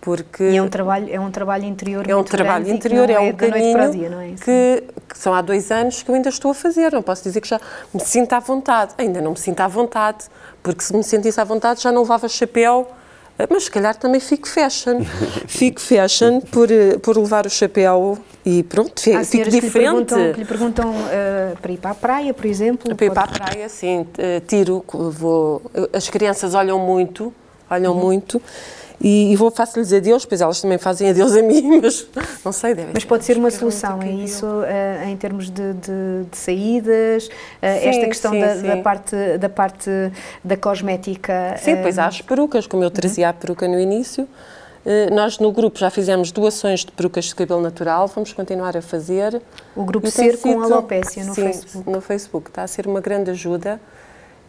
Porque 0.09 0.43
e 0.43 0.57
é 0.57 0.63
um 0.63 0.69
trabalho 0.69 1.07
é 1.11 1.21
um 1.21 1.31
trabalho 1.31 1.65
interior 1.67 2.09
é 2.09 2.17
um 2.17 2.25
trabalho 2.25 2.67
interior 2.67 3.11
é 3.11 3.21
um 3.21 3.27
é 3.27 3.33
caminho 3.35 3.91
dia, 3.91 4.09
é 4.09 4.35
que, 4.43 4.85
que, 5.07 5.19
são 5.19 5.35
há 5.35 5.43
dois 5.43 5.71
anos 5.71 6.03
que 6.03 6.11
eu 6.11 6.15
ainda 6.15 6.31
estou 6.31 6.51
a 6.51 6.55
fazer 6.55 6.95
não 6.95 7.03
posso 7.03 7.25
dizer 7.25 7.43
que 7.43 7.49
já 7.49 7.61
me 7.93 8.01
sinto 8.01 8.33
à 8.33 8.41
vontade 8.41 8.95
ainda 8.97 9.21
não 9.21 9.33
me 9.33 9.37
sinto 9.37 9.61
à 9.61 9.69
vontade 9.69 10.25
porque 10.63 10.83
se 10.83 10.97
me 10.97 11.05
sentisse 11.05 11.39
à 11.39 11.45
vontade 11.45 11.83
já 11.83 11.93
não 11.93 12.01
levava 12.01 12.27
chapéu 12.27 12.89
mas 13.51 13.65
se 13.65 13.71
calhar 13.71 13.95
também 13.95 14.21
fico 14.21 14.49
fashion. 14.49 15.05
fico 15.47 15.81
fashion 15.81 16.41
por, 16.41 16.73
eh, 16.73 16.99
por 16.99 17.17
levar 17.17 17.47
o 17.47 17.51
chapéu 17.51 18.19
e 18.45 18.65
pronto, 18.65 19.01
Há 19.15 19.23
fico 19.23 19.49
diferente. 19.49 19.61
Que 19.61 19.61
lhe 19.61 19.71
perguntam, 19.71 20.33
que 20.33 20.41
lhe 20.41 20.45
perguntam 20.45 20.91
uh, 20.91 21.57
para 21.63 21.71
ir 21.71 21.77
para 21.77 21.91
a 21.93 21.95
praia, 21.95 22.35
por 22.35 22.47
exemplo? 22.47 22.97
Para 22.97 23.07
ir 23.07 23.13
para 23.13 23.23
a 23.23 23.29
praia, 23.29 23.69
sim. 23.69 24.05
Tiro, 24.49 24.85
vou. 24.93 25.63
As 25.93 26.09
crianças 26.09 26.53
olham 26.53 26.81
muito, 26.81 27.33
olham 27.71 27.93
uhum. 27.93 28.01
muito 28.01 28.43
e, 29.01 29.33
e 29.33 29.37
vou 29.37 29.51
faço-lhes 29.51 29.93
adeus, 29.93 30.25
pois 30.25 30.41
elas 30.41 30.61
também 30.61 30.77
fazem 30.77 31.11
adeus 31.11 31.35
a 31.37 31.43
mim, 31.43 31.79
mas 31.83 32.07
não 32.45 32.51
sei, 32.51 32.75
devem 32.75 32.93
Mas 32.95 33.05
pode 33.05 33.25
ser 33.25 33.37
uma 33.37 33.51
solução, 33.51 34.03
é 34.03 34.11
isso, 34.11 34.45
uh, 34.47 35.09
em 35.09 35.17
termos 35.17 35.49
de, 35.49 35.73
de, 35.75 36.25
de 36.31 36.37
saídas, 36.37 37.27
uh, 37.27 37.31
sim, 37.31 37.89
esta 37.89 38.07
questão 38.07 38.33
sim, 38.33 38.41
da, 38.41 38.57
sim. 38.57 38.63
da, 38.63 38.77
parte, 38.79 39.17
da 39.39 39.49
parte 39.49 39.91
da 40.43 40.57
cosmética. 40.57 41.55
Sim, 41.59 41.77
depois 41.77 41.99
há 41.99 42.07
as 42.07 42.21
perucas, 42.21 42.67
como 42.67 42.83
eu 42.83 42.91
trazia 42.91 43.29
a 43.29 43.33
peruca 43.33 43.69
no 43.69 43.79
início. 43.79 44.29
Nós 45.13 45.39
no 45.39 45.53
grupo 45.53 45.79
já 45.79 45.91
fizemos 45.91 46.33
doações 46.33 46.81
de 46.81 46.91
perucas 46.93 47.27
de 47.27 47.35
cabelo 47.35 47.61
natural, 47.61 48.07
vamos 48.07 48.33
continuar 48.33 48.75
a 48.75 48.81
fazer. 48.81 49.43
O 49.77 49.85
grupo 49.85 50.11
Ser 50.11 50.39
com 50.39 50.63
Alopécia 50.63 51.25
no 51.25 51.35
Facebook. 51.35 51.91
no 51.91 52.01
Facebook. 52.01 52.49
Está 52.49 52.63
a 52.63 52.67
ser 52.67 52.87
uma 52.87 53.01
grande 53.01 53.31
ajuda 53.31 53.79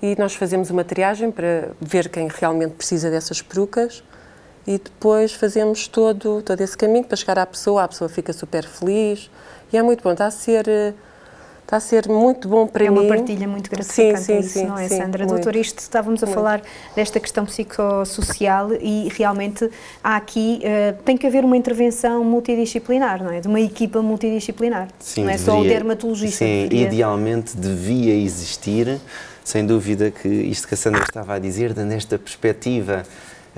e 0.02 0.16
nós 0.18 0.36
fazemos 0.36 0.70
uma 0.70 0.86
triagem 0.86 1.30
para 1.30 1.70
ver 1.82 2.08
quem 2.08 2.30
realmente 2.30 2.72
precisa 2.76 3.12
dessas 3.12 3.42
perucas 3.42 4.02
e 4.70 4.78
depois 4.78 5.34
fazemos 5.34 5.88
todo, 5.88 6.44
todo 6.44 6.62
esse 6.62 6.78
caminho 6.78 7.04
para 7.04 7.18
chegar 7.18 7.40
à 7.40 7.46
pessoa, 7.46 7.84
a 7.84 7.88
pessoa 7.88 8.08
fica 8.08 8.32
super 8.32 8.64
feliz 8.64 9.28
e 9.74 9.78
é 9.78 9.82
muito 9.82 10.04
bom, 10.04 10.12
está 10.12 10.28
a 10.28 10.32
ser 10.32 10.94
está 11.64 11.78
a 11.78 11.80
ser 11.80 12.08
muito 12.08 12.48
bom 12.48 12.68
para 12.68 12.86
é 12.86 12.90
mim. 12.90 12.98
É 12.98 13.02
uma 13.02 13.16
partilha 13.16 13.48
muito 13.48 13.70
gratificante 13.70 14.22
sim, 14.22 14.34
sim, 14.34 14.40
isso, 14.40 14.60
sim, 14.60 14.66
não 14.66 14.78
é, 14.78 14.88
sim, 14.88 14.98
Sandra? 14.98 15.26
Muito, 15.26 15.36
Doutor, 15.36 15.56
isto 15.56 15.80
estávamos 15.80 16.22
a 16.22 16.28
muito. 16.28 16.36
falar 16.36 16.62
desta 16.96 17.20
questão 17.20 17.46
psicossocial 17.46 18.74
e 18.74 19.10
realmente 19.16 19.68
há 20.04 20.16
aqui, 20.16 20.62
uh, 20.64 21.02
tem 21.04 21.18
que 21.18 21.26
haver 21.26 21.44
uma 21.44 21.58
intervenção 21.58 22.24
multidisciplinar, 22.24 23.24
não 23.24 23.32
é? 23.32 23.40
De 23.40 23.48
uma 23.48 23.62
equipa 23.62 24.04
multidisciplinar, 24.04 24.88
sim, 25.00 25.24
não 25.24 25.30
é 25.30 25.34
deveria, 25.34 25.54
só 25.54 25.60
o 25.60 25.64
dermatologista. 25.64 26.46
Sim, 26.46 26.68
deveria... 26.68 26.88
idealmente 26.88 27.58
devia 27.58 28.14
existir, 28.16 29.00
sem 29.44 29.66
dúvida 29.66 30.12
que 30.12 30.28
isto 30.28 30.68
que 30.68 30.76
a 30.76 30.78
Sandra 30.78 31.02
estava 31.02 31.34
a 31.34 31.40
dizer, 31.40 31.76
nesta 31.76 32.20
perspectiva 32.20 33.04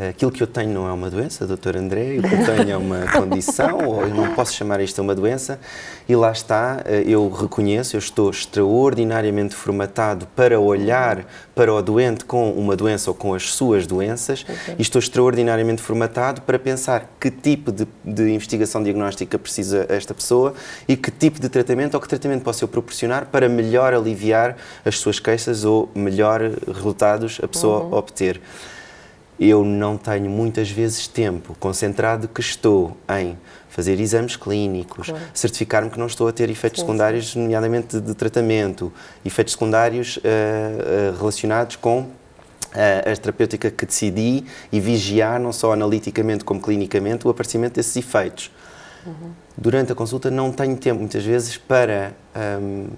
aquilo 0.09 0.31
que 0.31 0.41
eu 0.41 0.47
tenho 0.47 0.73
não 0.73 0.87
é 0.87 0.91
uma 0.91 1.09
doença, 1.09 1.45
doutor 1.45 1.75
André, 1.75 2.17
o 2.17 2.21
que 2.21 2.33
eu 2.33 2.45
tenho 2.45 2.71
é 2.71 2.77
uma 2.77 3.05
condição, 3.11 3.79
ou 3.87 4.01
eu 4.01 4.13
não 4.13 4.33
posso 4.33 4.53
chamar 4.53 4.79
isto 4.81 5.01
uma 5.01 5.13
doença, 5.13 5.59
e 6.07 6.15
lá 6.15 6.31
está, 6.31 6.81
eh, 6.85 7.03
eu 7.05 7.29
reconheço, 7.29 7.95
eu 7.95 7.99
estou 7.99 8.29
extraordinariamente 8.29 9.55
formatado 9.55 10.27
para 10.35 10.59
olhar 10.59 11.25
para 11.53 11.73
o 11.73 11.81
doente 11.81 12.25
com 12.25 12.51
uma 12.51 12.75
doença 12.75 13.11
ou 13.11 13.15
com 13.15 13.33
as 13.33 13.51
suas 13.53 13.85
doenças, 13.85 14.43
okay. 14.43 14.75
e 14.77 14.81
estou 14.81 14.99
extraordinariamente 14.99 15.81
formatado 15.81 16.41
para 16.41 16.57
pensar 16.57 17.09
que 17.19 17.29
tipo 17.29 17.71
de, 17.71 17.87
de 18.03 18.31
investigação 18.31 18.81
diagnóstica 18.81 19.37
precisa 19.37 19.85
esta 19.89 20.13
pessoa 20.13 20.53
e 20.87 20.95
que 20.95 21.11
tipo 21.11 21.39
de 21.39 21.49
tratamento 21.49 21.95
ou 21.95 22.01
que 22.01 22.07
tratamento 22.07 22.43
posso 22.43 22.63
eu 22.63 22.67
proporcionar 22.67 23.25
para 23.25 23.47
melhor 23.47 23.93
aliviar 23.93 24.57
as 24.85 24.97
suas 24.99 25.19
queixas 25.19 25.63
ou 25.63 25.89
melhor 25.93 26.41
resultados 26.67 27.39
a 27.43 27.47
pessoa 27.47 27.81
uhum. 27.81 27.93
obter 27.93 28.41
eu 29.41 29.65
não 29.65 29.97
tenho 29.97 30.29
muitas 30.29 30.69
vezes 30.69 31.07
tempo 31.07 31.55
concentrado 31.59 32.27
que 32.27 32.39
estou 32.39 32.95
em 33.19 33.35
fazer 33.69 33.99
exames 33.99 34.35
clínicos, 34.35 35.07
claro. 35.07 35.23
certificar-me 35.33 35.89
que 35.89 35.97
não 35.97 36.05
estou 36.05 36.27
a 36.27 36.31
ter 36.31 36.47
efeitos 36.51 36.79
sim, 36.79 36.85
secundários, 36.85 37.35
nomeadamente 37.35 37.99
de, 37.99 38.05
de, 38.05 38.13
tratamento, 38.13 38.93
efeitos 39.25 39.53
secundários 39.53 40.17
uh, 40.17 40.19
uh, 40.19 41.17
relacionados 41.17 41.75
com 41.77 42.01
uh, 42.01 42.11
a 43.11 43.15
terapêutica 43.15 43.71
que 43.71 43.83
decidi 43.83 44.45
e 44.71 44.79
vigiar, 44.79 45.39
não 45.39 45.51
só 45.51 45.73
analiticamente 45.73 46.43
como 46.43 46.61
clinicamente, 46.61 47.25
o 47.25 47.31
aparecimento 47.31 47.73
desses 47.73 47.95
efeitos. 47.95 48.51
Uhum. 49.07 49.31
Durante 49.57 49.91
a 49.91 49.95
consulta 49.95 50.29
não 50.29 50.51
tenho 50.51 50.77
tempo, 50.77 50.99
muitas 50.99 51.25
vezes, 51.25 51.57
para 51.57 52.13
um, 52.59 52.89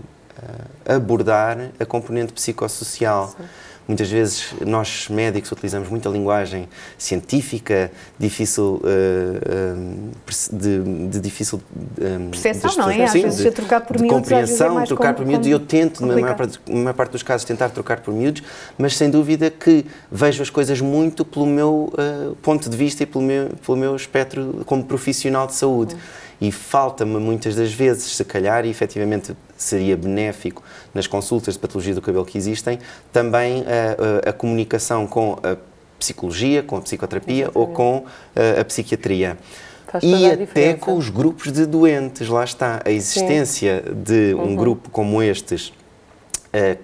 abordar 0.86 1.70
a 1.80 1.86
componente 1.86 2.34
psicossocial. 2.34 3.30
Sim 3.30 3.46
Muitas 3.88 4.10
vezes 4.10 4.54
nós 4.66 5.10
médicos 5.10 5.52
utilizamos 5.52 5.90
muita 5.90 6.08
linguagem 6.10 6.70
científica, 6.98 7.92
difícil 8.18 8.82
uh, 8.84 10.56
de, 10.56 11.08
de, 11.10 11.20
difícil 11.20 11.62
um, 12.00 12.30
percepção, 12.30 12.76
não 12.78 12.90
é? 12.90 13.04
Às 13.04 13.14
vezes 13.14 13.44
de, 13.44 13.52
trocar 13.52 13.82
por 13.82 13.98
de 13.98 14.04
miúdos, 14.04 14.22
compreensão, 14.22 14.80
é 14.80 14.86
trocar 14.86 15.14
por 15.14 15.26
miúdos, 15.26 15.48
e 15.48 15.52
eu 15.52 15.60
tento, 15.60 16.06
na 16.06 16.14
maior, 16.14 16.36
parte, 16.36 16.60
na 16.68 16.76
maior, 16.76 16.94
parte, 16.94 17.12
dos 17.12 17.24
casos, 17.24 17.46
tentar 17.46 17.70
trocar 17.70 18.00
por 18.00 18.14
miúdos, 18.14 18.42
mas 18.78 18.96
sem 18.96 19.10
dúvida 19.10 19.52
que 19.52 19.86
vejo 20.10 20.42
as 20.42 20.50
coisas 20.50 20.80
muito 20.80 21.26
pelo 21.26 21.46
meu 21.46 21.94
uh, 21.94 22.36
ponto 22.38 22.70
de 22.70 22.78
vista 22.78 23.04
e 23.04 23.06
pelo 23.06 23.24
meu, 23.24 23.50
pelo 23.66 23.78
meu 23.78 23.96
espectro 23.96 24.62
como 24.66 24.84
profissional 24.84 25.46
de 25.48 25.56
saúde. 25.56 25.96
Uhum 25.96 26.24
e 26.44 26.52
falta-me 26.52 27.18
muitas 27.20 27.56
das 27.56 27.72
vezes, 27.72 28.18
se 28.18 28.26
calhar, 28.26 28.66
e 28.66 28.70
efetivamente 28.70 29.34
seria 29.58 29.96
benéfico 29.96 30.64
nas 30.94 31.08
consultas 31.08 31.56
de 31.56 31.60
patologia 31.60 31.94
do 31.94 32.02
cabelo 32.02 32.26
que 32.26 32.38
existem, 32.38 32.80
também 33.12 33.64
a, 33.64 34.28
a, 34.28 34.30
a 34.30 34.34
comunicação 34.34 35.08
com 35.08 35.40
a 35.44 35.58
psicologia, 35.98 36.62
com 36.64 36.78
a 36.78 36.82
psicoterapia 36.82 37.50
ou 37.54 37.68
com 37.68 38.06
a, 38.36 38.62
a 38.62 38.66
psiquiatria. 38.66 39.38
e 40.02 40.26
até 40.26 40.74
com 40.74 40.98
os 40.98 41.10
grupos 41.10 41.52
de 41.52 41.66
doentes, 41.66 42.28
lá 42.28 42.44
está. 42.44 42.82
A 42.84 42.92
existência 42.92 43.84
Sim. 43.86 44.04
de 44.04 44.36
um 44.36 44.40
uhum. 44.40 44.56
grupo 44.56 44.90
como 44.90 45.22
estes 45.22 45.72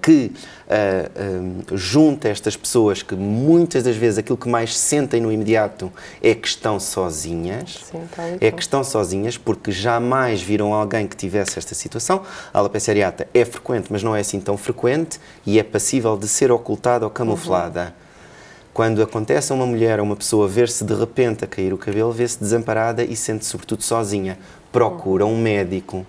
que 0.02 0.32
uh, 0.68 1.78
junta 1.78 2.28
estas 2.28 2.58
pessoas 2.58 3.04
que 3.04 3.16
muitas 3.16 3.84
das 3.84 3.96
vezes 3.96 4.18
aquilo 4.18 4.38
que 4.38 4.50
mais 4.50 4.76
sentem 4.76 5.22
no 5.22 5.32
imediato 5.32 5.92
é 6.24 6.34
que 6.34 6.48
estão 6.48 6.80
sozinhas, 6.80 7.86
Sim, 7.92 8.02
tá 8.16 8.24
é 8.42 8.52
que 8.52 8.62
estão 8.62 8.84
sozinhas 8.84 9.38
porque 9.38 9.72
jamais 9.72 10.42
viram 10.42 10.74
alguém 10.74 11.06
que 11.06 11.16
tivesse 11.16 11.60
esta 11.60 11.76
situação. 11.76 12.24
A 12.52 12.58
alopecia 12.58 12.92
areata 12.92 13.28
é 13.34 13.46
frequente, 13.46 13.88
mas 13.92 14.02
não 14.02 14.16
é 14.16 14.22
assim 14.22 14.40
tão 14.40 14.58
frequente 14.58 15.20
e 15.46 15.60
é 15.60 15.64
passível 15.64 16.18
de 16.18 16.28
ser 16.28 16.52
ocultada 16.52 17.06
ou 17.06 17.12
camuflada. 17.12 17.94
Uhum. 17.96 18.10
Quando 18.74 19.04
acontece 19.04 19.52
a 19.52 19.56
uma 19.56 19.66
mulher, 19.66 20.00
a 20.00 20.04
uma 20.04 20.16
pessoa 20.16 20.48
ver-se 20.48 20.84
de 20.84 20.94
repente 20.94 21.44
a 21.44 21.48
cair 21.48 21.74
o 21.74 21.78
cabelo, 21.78 22.12
vê-se 22.12 22.40
desamparada 22.40 23.04
e 23.04 23.16
sente 23.16 23.44
-se 23.44 23.52
sobretudo 23.52 23.84
sozinha. 23.84 24.40
Procura 24.72 25.26
um 25.26 25.38
médico. 25.38 26.06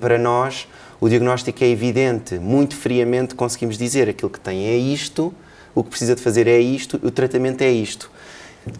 Para 0.00 0.18
nós, 0.18 0.66
o 1.00 1.08
diagnóstico 1.08 1.62
é 1.62 1.68
evidente, 1.68 2.38
muito 2.38 2.76
friamente 2.76 3.34
conseguimos 3.34 3.76
dizer 3.76 4.08
aquilo 4.08 4.30
que 4.30 4.40
tem 4.40 4.66
é 4.66 4.76
isto, 4.76 5.34
o 5.74 5.82
que 5.82 5.90
precisa 5.90 6.14
de 6.14 6.22
fazer 6.22 6.46
é 6.46 6.58
isto, 6.58 7.00
o 7.02 7.10
tratamento 7.10 7.62
é 7.62 7.70
isto. 7.70 8.10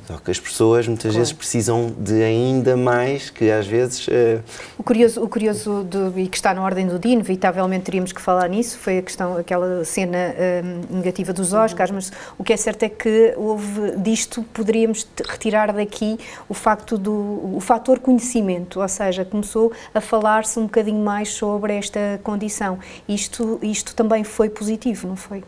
Só 0.06 0.16
que 0.16 0.30
as 0.30 0.40
pessoas 0.40 0.86
muitas 0.86 1.04
claro. 1.04 1.18
vezes 1.18 1.32
precisam 1.32 1.94
de 1.98 2.22
ainda 2.22 2.76
mais, 2.76 3.30
que 3.30 3.50
às 3.50 3.66
vezes. 3.66 4.06
Uh... 4.08 4.42
O 4.78 4.82
curioso, 4.82 5.22
o 5.22 5.28
curioso 5.28 5.84
do, 5.84 6.18
e 6.18 6.28
que 6.28 6.36
está 6.36 6.54
na 6.54 6.62
ordem 6.62 6.86
do 6.86 6.98
dia, 6.98 7.12
inevitavelmente 7.12 7.84
teríamos 7.84 8.12
que 8.12 8.20
falar 8.20 8.48
nisso, 8.48 8.78
foi 8.78 8.98
a 8.98 9.02
questão, 9.02 9.36
aquela 9.36 9.84
cena 9.84 10.34
uh, 10.34 10.94
negativa 10.94 11.32
dos 11.32 11.52
uhum. 11.52 11.60
Oscars, 11.60 11.90
uhum. 11.90 11.96
mas 11.96 12.12
o 12.38 12.44
que 12.44 12.52
é 12.52 12.56
certo 12.56 12.82
é 12.84 12.88
que 12.88 13.34
houve 13.36 13.96
disto, 13.98 14.42
poderíamos 14.52 15.06
retirar 15.26 15.72
daqui 15.72 16.18
o 16.48 16.54
facto 16.54 16.96
do 16.96 17.12
o 17.56 17.60
fator 17.60 17.98
conhecimento, 17.98 18.80
ou 18.80 18.88
seja, 18.88 19.24
começou 19.24 19.72
a 19.92 20.00
falar-se 20.00 20.58
um 20.58 20.64
bocadinho 20.64 21.02
mais 21.02 21.30
sobre 21.30 21.74
esta 21.74 22.20
condição. 22.22 22.78
Isto, 23.08 23.58
isto 23.62 23.94
também 23.94 24.24
foi 24.24 24.48
positivo, 24.48 25.06
não 25.08 25.16
foi? 25.16 25.42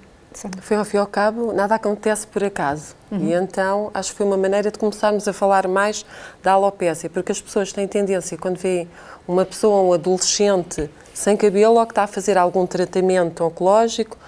Foi 0.61 0.77
ao 0.77 0.85
fim 0.85 0.97
e 0.97 1.01
ao 1.01 1.07
cabo, 1.07 1.53
nada 1.53 1.75
acontece 1.75 2.27
por 2.27 2.45
acaso. 2.45 2.95
Uhum. 3.11 3.19
E 3.21 3.33
então 3.33 3.91
acho 3.95 4.11
que 4.11 4.17
foi 4.17 4.27
uma 4.27 4.37
maneira 4.37 4.71
de 4.71 4.79
começarmos 4.79 5.27
a 5.27 5.33
falar 5.33 5.67
mais 5.67 6.05
da 6.43 6.53
alopécia, 6.53 7.09
porque 7.09 7.33
as 7.33 7.41
pessoas 7.41 7.73
têm 7.73 7.89
tendência, 7.89 8.37
quando 8.37 8.59
veem 8.59 8.89
uma 9.27 9.45
pessoa, 9.45 9.83
um 9.83 9.93
adolescente 9.93 10.91
sem 11.15 11.37
cabelo 11.37 11.77
ou 11.81 11.87
que 11.87 11.93
está 11.93 12.05
a 12.05 12.07
fazer 12.07 12.37
algum 12.37 12.67
tratamento 12.67 13.43
oncológico, 13.43 14.19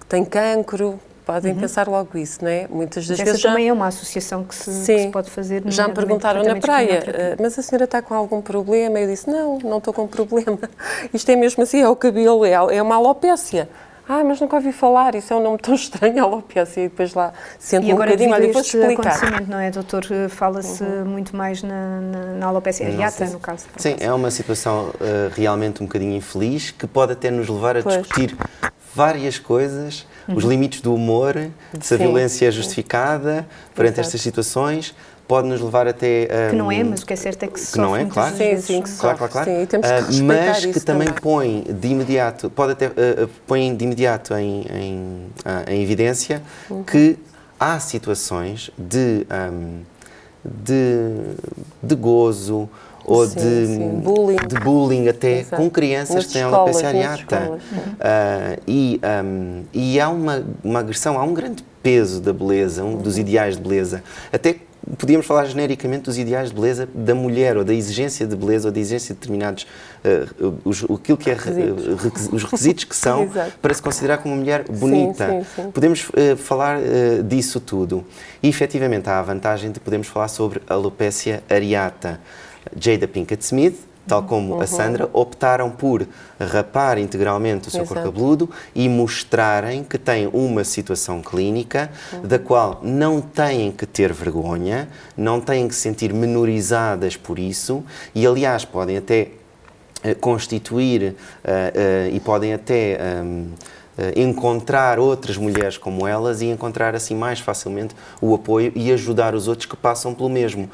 que 0.00 0.06
tem 0.06 0.24
cancro, 0.24 0.98
podem 1.26 1.52
uhum. 1.52 1.60
pensar 1.60 1.86
logo 1.86 2.16
isso, 2.16 2.42
não 2.42 2.50
é? 2.50 2.66
Muitas 2.68 3.06
das 3.06 3.20
Essa 3.20 3.24
vezes. 3.30 3.42
também 3.42 3.66
já... 3.66 3.70
é 3.70 3.72
uma 3.72 3.86
associação 3.86 4.42
que 4.42 4.54
se, 4.54 4.72
Sim, 4.72 4.96
que 4.96 5.02
se 5.02 5.08
pode 5.08 5.30
fazer. 5.30 5.62
Já 5.66 5.86
me 5.86 5.94
perguntaram 5.94 6.42
na 6.42 6.56
praia, 6.56 7.04
eh, 7.06 7.36
mas 7.38 7.58
a 7.58 7.62
senhora 7.62 7.84
está 7.84 8.00
com 8.00 8.14
algum 8.14 8.40
problema? 8.40 8.98
Eu 8.98 9.06
disse: 9.06 9.28
não, 9.28 9.58
não 9.58 9.78
estou 9.78 9.92
com 9.92 10.08
problema. 10.08 10.58
Isto 11.12 11.30
é 11.30 11.36
mesmo 11.36 11.62
assim, 11.62 11.82
é 11.82 11.88
o 11.88 11.94
cabelo, 11.94 12.44
é, 12.44 12.52
é 12.52 12.82
uma 12.82 12.96
alopécia. 12.96 13.68
Ah, 14.12 14.24
mas 14.24 14.40
nunca 14.40 14.56
ouvi 14.56 14.72
falar, 14.72 15.14
isso 15.14 15.32
é 15.32 15.36
um 15.36 15.40
nome 15.40 15.58
tão 15.58 15.72
estranho, 15.76 16.24
alopecia, 16.24 16.86
e 16.86 16.88
depois 16.88 17.14
lá 17.14 17.32
sento 17.60 17.86
um 17.86 17.90
bocadinho, 17.90 18.32
olha, 18.32 18.52
vou 18.52 18.60
explicar. 18.60 18.90
acontecimento, 18.90 19.48
não 19.48 19.60
é, 19.60 19.70
doutor? 19.70 20.04
Fala-se 20.28 20.82
uhum. 20.82 21.04
muito 21.04 21.36
mais 21.36 21.62
na, 21.62 22.00
na, 22.00 22.24
na 22.34 22.46
alopecia 22.48 22.88
areata, 22.88 23.26
no 23.26 23.38
caso. 23.38 23.66
Sim, 23.76 23.92
caso. 23.92 24.02
é 24.02 24.12
uma 24.12 24.32
situação 24.32 24.88
uh, 24.88 25.32
realmente 25.32 25.80
um 25.80 25.86
bocadinho 25.86 26.16
infeliz, 26.16 26.72
que 26.72 26.88
pode 26.88 27.12
até 27.12 27.30
nos 27.30 27.48
levar 27.48 27.76
a 27.76 27.82
pois. 27.84 27.98
discutir 27.98 28.36
várias 28.92 29.38
coisas, 29.38 30.04
uhum. 30.26 30.34
os 30.34 30.42
limites 30.42 30.80
do 30.80 30.92
humor, 30.92 31.36
se 31.80 31.94
a 31.94 31.96
violência 31.96 32.48
é 32.48 32.50
justificada 32.50 33.46
perante 33.76 34.00
Exato. 34.00 34.08
estas 34.08 34.20
situações, 34.22 34.92
pode 35.30 35.46
nos 35.46 35.60
levar 35.60 35.86
até. 35.86 36.28
Um, 36.28 36.50
que 36.50 36.56
não 36.56 36.72
é, 36.72 36.82
mas 36.82 37.02
o 37.02 37.06
que 37.06 37.12
é 37.12 37.16
certo 37.16 37.44
é 37.44 37.46
que, 37.46 37.64
que 37.64 37.78
não 37.78 37.94
é, 37.94 38.04
claro. 38.04 38.36
Sim, 38.36 38.60
sim, 38.60 38.82
que 38.82 38.90
claro, 38.96 39.16
claro, 39.16 39.32
claro. 39.32 39.48
Sim, 39.48 39.66
temos 39.66 39.86
que 39.86 40.20
uh, 40.20 40.24
mas 40.24 40.66
que 40.66 40.80
também, 40.80 41.06
também, 41.06 41.22
põe 41.22 41.64
de 41.68 41.88
imediato, 41.88 42.50
pode 42.50 42.72
até 42.72 42.88
uh, 42.88 43.28
põe 43.46 43.72
de 43.76 43.84
imediato 43.84 44.34
em, 44.34 44.62
em, 44.62 45.26
uh, 45.46 45.70
em 45.70 45.82
evidência 45.84 46.42
uhum. 46.68 46.82
que 46.82 47.16
há 47.60 47.78
situações 47.78 48.72
de, 48.76 49.24
um, 49.52 49.82
de, 50.44 51.36
de 51.80 51.94
gozo 51.94 52.68
ou 53.04 53.24
sim, 53.24 53.38
de, 53.38 53.66
sim. 53.66 54.00
Bullying. 54.00 54.36
de 54.48 54.54
bullying 54.58 55.08
até 55.08 55.40
Exato. 55.40 55.62
com 55.62 55.70
crianças 55.70 56.16
nas 56.16 56.26
que 56.26 56.32
têm 56.32 56.42
alopecia 56.42 56.88
areata. 56.88 57.52
Uh, 57.52 58.62
e, 58.66 59.00
um, 59.24 59.62
e 59.72 60.00
há 60.00 60.08
uma, 60.08 60.44
uma 60.64 60.80
agressão, 60.80 61.16
há 61.20 61.22
um 61.22 61.32
grande 61.32 61.64
peso 61.80 62.20
da 62.20 62.32
beleza, 62.32 62.84
um, 62.84 62.96
dos 62.96 63.16
ideais 63.16 63.56
de 63.56 63.62
beleza. 63.62 64.02
Até 64.32 64.56
podíamos 64.98 65.26
falar 65.26 65.44
genericamente 65.46 66.04
dos 66.04 66.18
ideais 66.18 66.50
de 66.50 66.54
beleza 66.54 66.88
da 66.94 67.14
mulher, 67.14 67.56
ou 67.56 67.64
da 67.64 67.74
exigência 67.74 68.26
de 68.26 68.36
beleza, 68.36 68.68
ou 68.68 68.72
da 68.72 68.80
exigência 68.80 69.14
de 69.14 69.20
determinados, 69.20 69.66
uh, 70.04 70.54
os, 70.64 70.84
aquilo 70.84 71.18
que 71.18 71.30
é, 71.30 71.34
requisitos. 71.34 72.32
os 72.32 72.42
requisitos 72.44 72.84
que 72.84 72.96
são 72.96 73.28
para 73.60 73.74
se 73.74 73.82
considerar 73.82 74.18
como 74.18 74.34
uma 74.34 74.40
mulher 74.40 74.64
bonita. 74.64 75.28
Sim, 75.28 75.44
sim, 75.44 75.62
sim. 75.62 75.70
Podemos 75.70 76.08
uh, 76.08 76.36
falar 76.36 76.78
uh, 76.78 77.22
disso 77.22 77.60
tudo. 77.60 78.04
E, 78.42 78.48
efetivamente, 78.48 79.08
há 79.08 79.18
a 79.18 79.22
vantagem 79.22 79.70
de 79.70 79.80
podermos 79.80 80.08
falar 80.08 80.28
sobre 80.28 80.62
alopecia 80.68 81.42
areata. 81.48 82.20
Jada 82.78 83.08
Pinkett 83.08 83.42
Smith, 83.42 83.89
tal 84.10 84.24
como 84.24 84.54
uhum. 84.54 84.60
a 84.60 84.66
Sandra, 84.66 85.08
optaram 85.12 85.70
por 85.70 86.04
rapar 86.40 86.98
integralmente 86.98 87.68
o 87.68 87.70
seu 87.70 87.82
Exato. 87.82 87.94
corpo 87.94 88.12
cabeludo 88.12 88.50
e 88.74 88.88
mostrarem 88.88 89.84
que 89.84 89.96
têm 89.96 90.28
uma 90.32 90.64
situação 90.64 91.22
clínica 91.22 91.88
uhum. 92.12 92.22
da 92.22 92.36
qual 92.36 92.80
não 92.82 93.20
têm 93.20 93.70
que 93.70 93.86
ter 93.86 94.12
vergonha, 94.12 94.88
não 95.16 95.40
têm 95.40 95.68
que 95.68 95.76
se 95.76 95.82
sentir 95.82 96.12
menorizadas 96.12 97.16
por 97.16 97.38
isso 97.38 97.84
e, 98.12 98.26
aliás, 98.26 98.64
podem 98.64 98.96
até 98.96 99.28
uh, 100.04 100.16
constituir 100.18 101.02
uh, 101.02 101.12
uh, 101.12 102.14
e 102.14 102.18
podem 102.18 102.52
até. 102.52 102.98
Um, 103.22 103.46
encontrar 104.16 104.98
outras 104.98 105.36
mulheres 105.36 105.76
como 105.76 106.06
elas 106.06 106.40
e 106.40 106.46
encontrar 106.46 106.94
assim 106.94 107.14
mais 107.14 107.38
facilmente 107.38 107.94
o 108.18 108.34
apoio 108.34 108.72
e 108.74 108.90
ajudar 108.92 109.34
os 109.34 109.46
outros 109.46 109.66
que 109.66 109.76
passam 109.76 110.14
pelo 110.14 110.30
mesmo. 110.30 110.70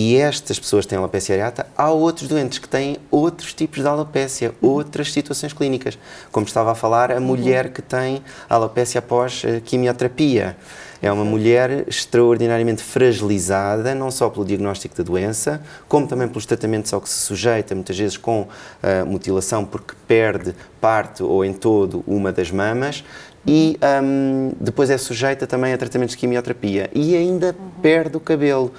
E 0.00 0.16
estas 0.16 0.60
pessoas 0.60 0.84
que 0.84 0.90
têm 0.90 0.98
alopecia 0.98 1.34
areata, 1.34 1.66
há 1.76 1.90
outros 1.90 2.28
doentes 2.28 2.60
que 2.60 2.68
têm 2.68 2.98
outros 3.10 3.52
tipos 3.52 3.82
de 3.82 3.88
alopecia, 3.88 4.54
uhum. 4.62 4.70
outras 4.70 5.12
situações 5.12 5.52
clínicas. 5.52 5.98
Como 6.30 6.46
estava 6.46 6.70
a 6.70 6.74
falar, 6.76 7.10
a 7.10 7.16
uhum. 7.16 7.20
mulher 7.22 7.72
que 7.72 7.82
tem 7.82 8.22
alopecia 8.48 9.00
após 9.00 9.42
uh, 9.42 9.60
quimioterapia. 9.60 10.56
É 11.02 11.10
uma 11.10 11.24
mulher 11.24 11.84
extraordinariamente 11.88 12.80
fragilizada, 12.80 13.92
não 13.92 14.08
só 14.12 14.30
pelo 14.30 14.44
diagnóstico 14.44 14.96
da 14.96 15.02
doença, 15.02 15.60
como 15.88 16.06
também 16.06 16.28
pelos 16.28 16.46
tratamentos 16.46 16.92
ao 16.92 17.00
que 17.00 17.08
se 17.08 17.18
sujeita, 17.18 17.74
muitas 17.74 17.98
vezes 17.98 18.16
com 18.16 18.42
uh, 18.42 19.04
mutilação, 19.04 19.64
porque 19.64 19.94
perde 20.06 20.54
parte 20.80 21.24
ou 21.24 21.44
em 21.44 21.52
todo 21.52 22.04
uma 22.06 22.30
das 22.30 22.52
mamas, 22.52 23.02
e 23.44 23.76
um, 24.02 24.52
depois 24.60 24.90
é 24.90 24.98
sujeita 24.98 25.44
também 25.44 25.72
a 25.72 25.78
tratamentos 25.78 26.14
de 26.14 26.18
quimioterapia 26.18 26.88
e 26.94 27.16
ainda 27.16 27.56
uhum. 27.58 27.70
perde 27.80 28.16
o 28.16 28.20
cabelo 28.20 28.72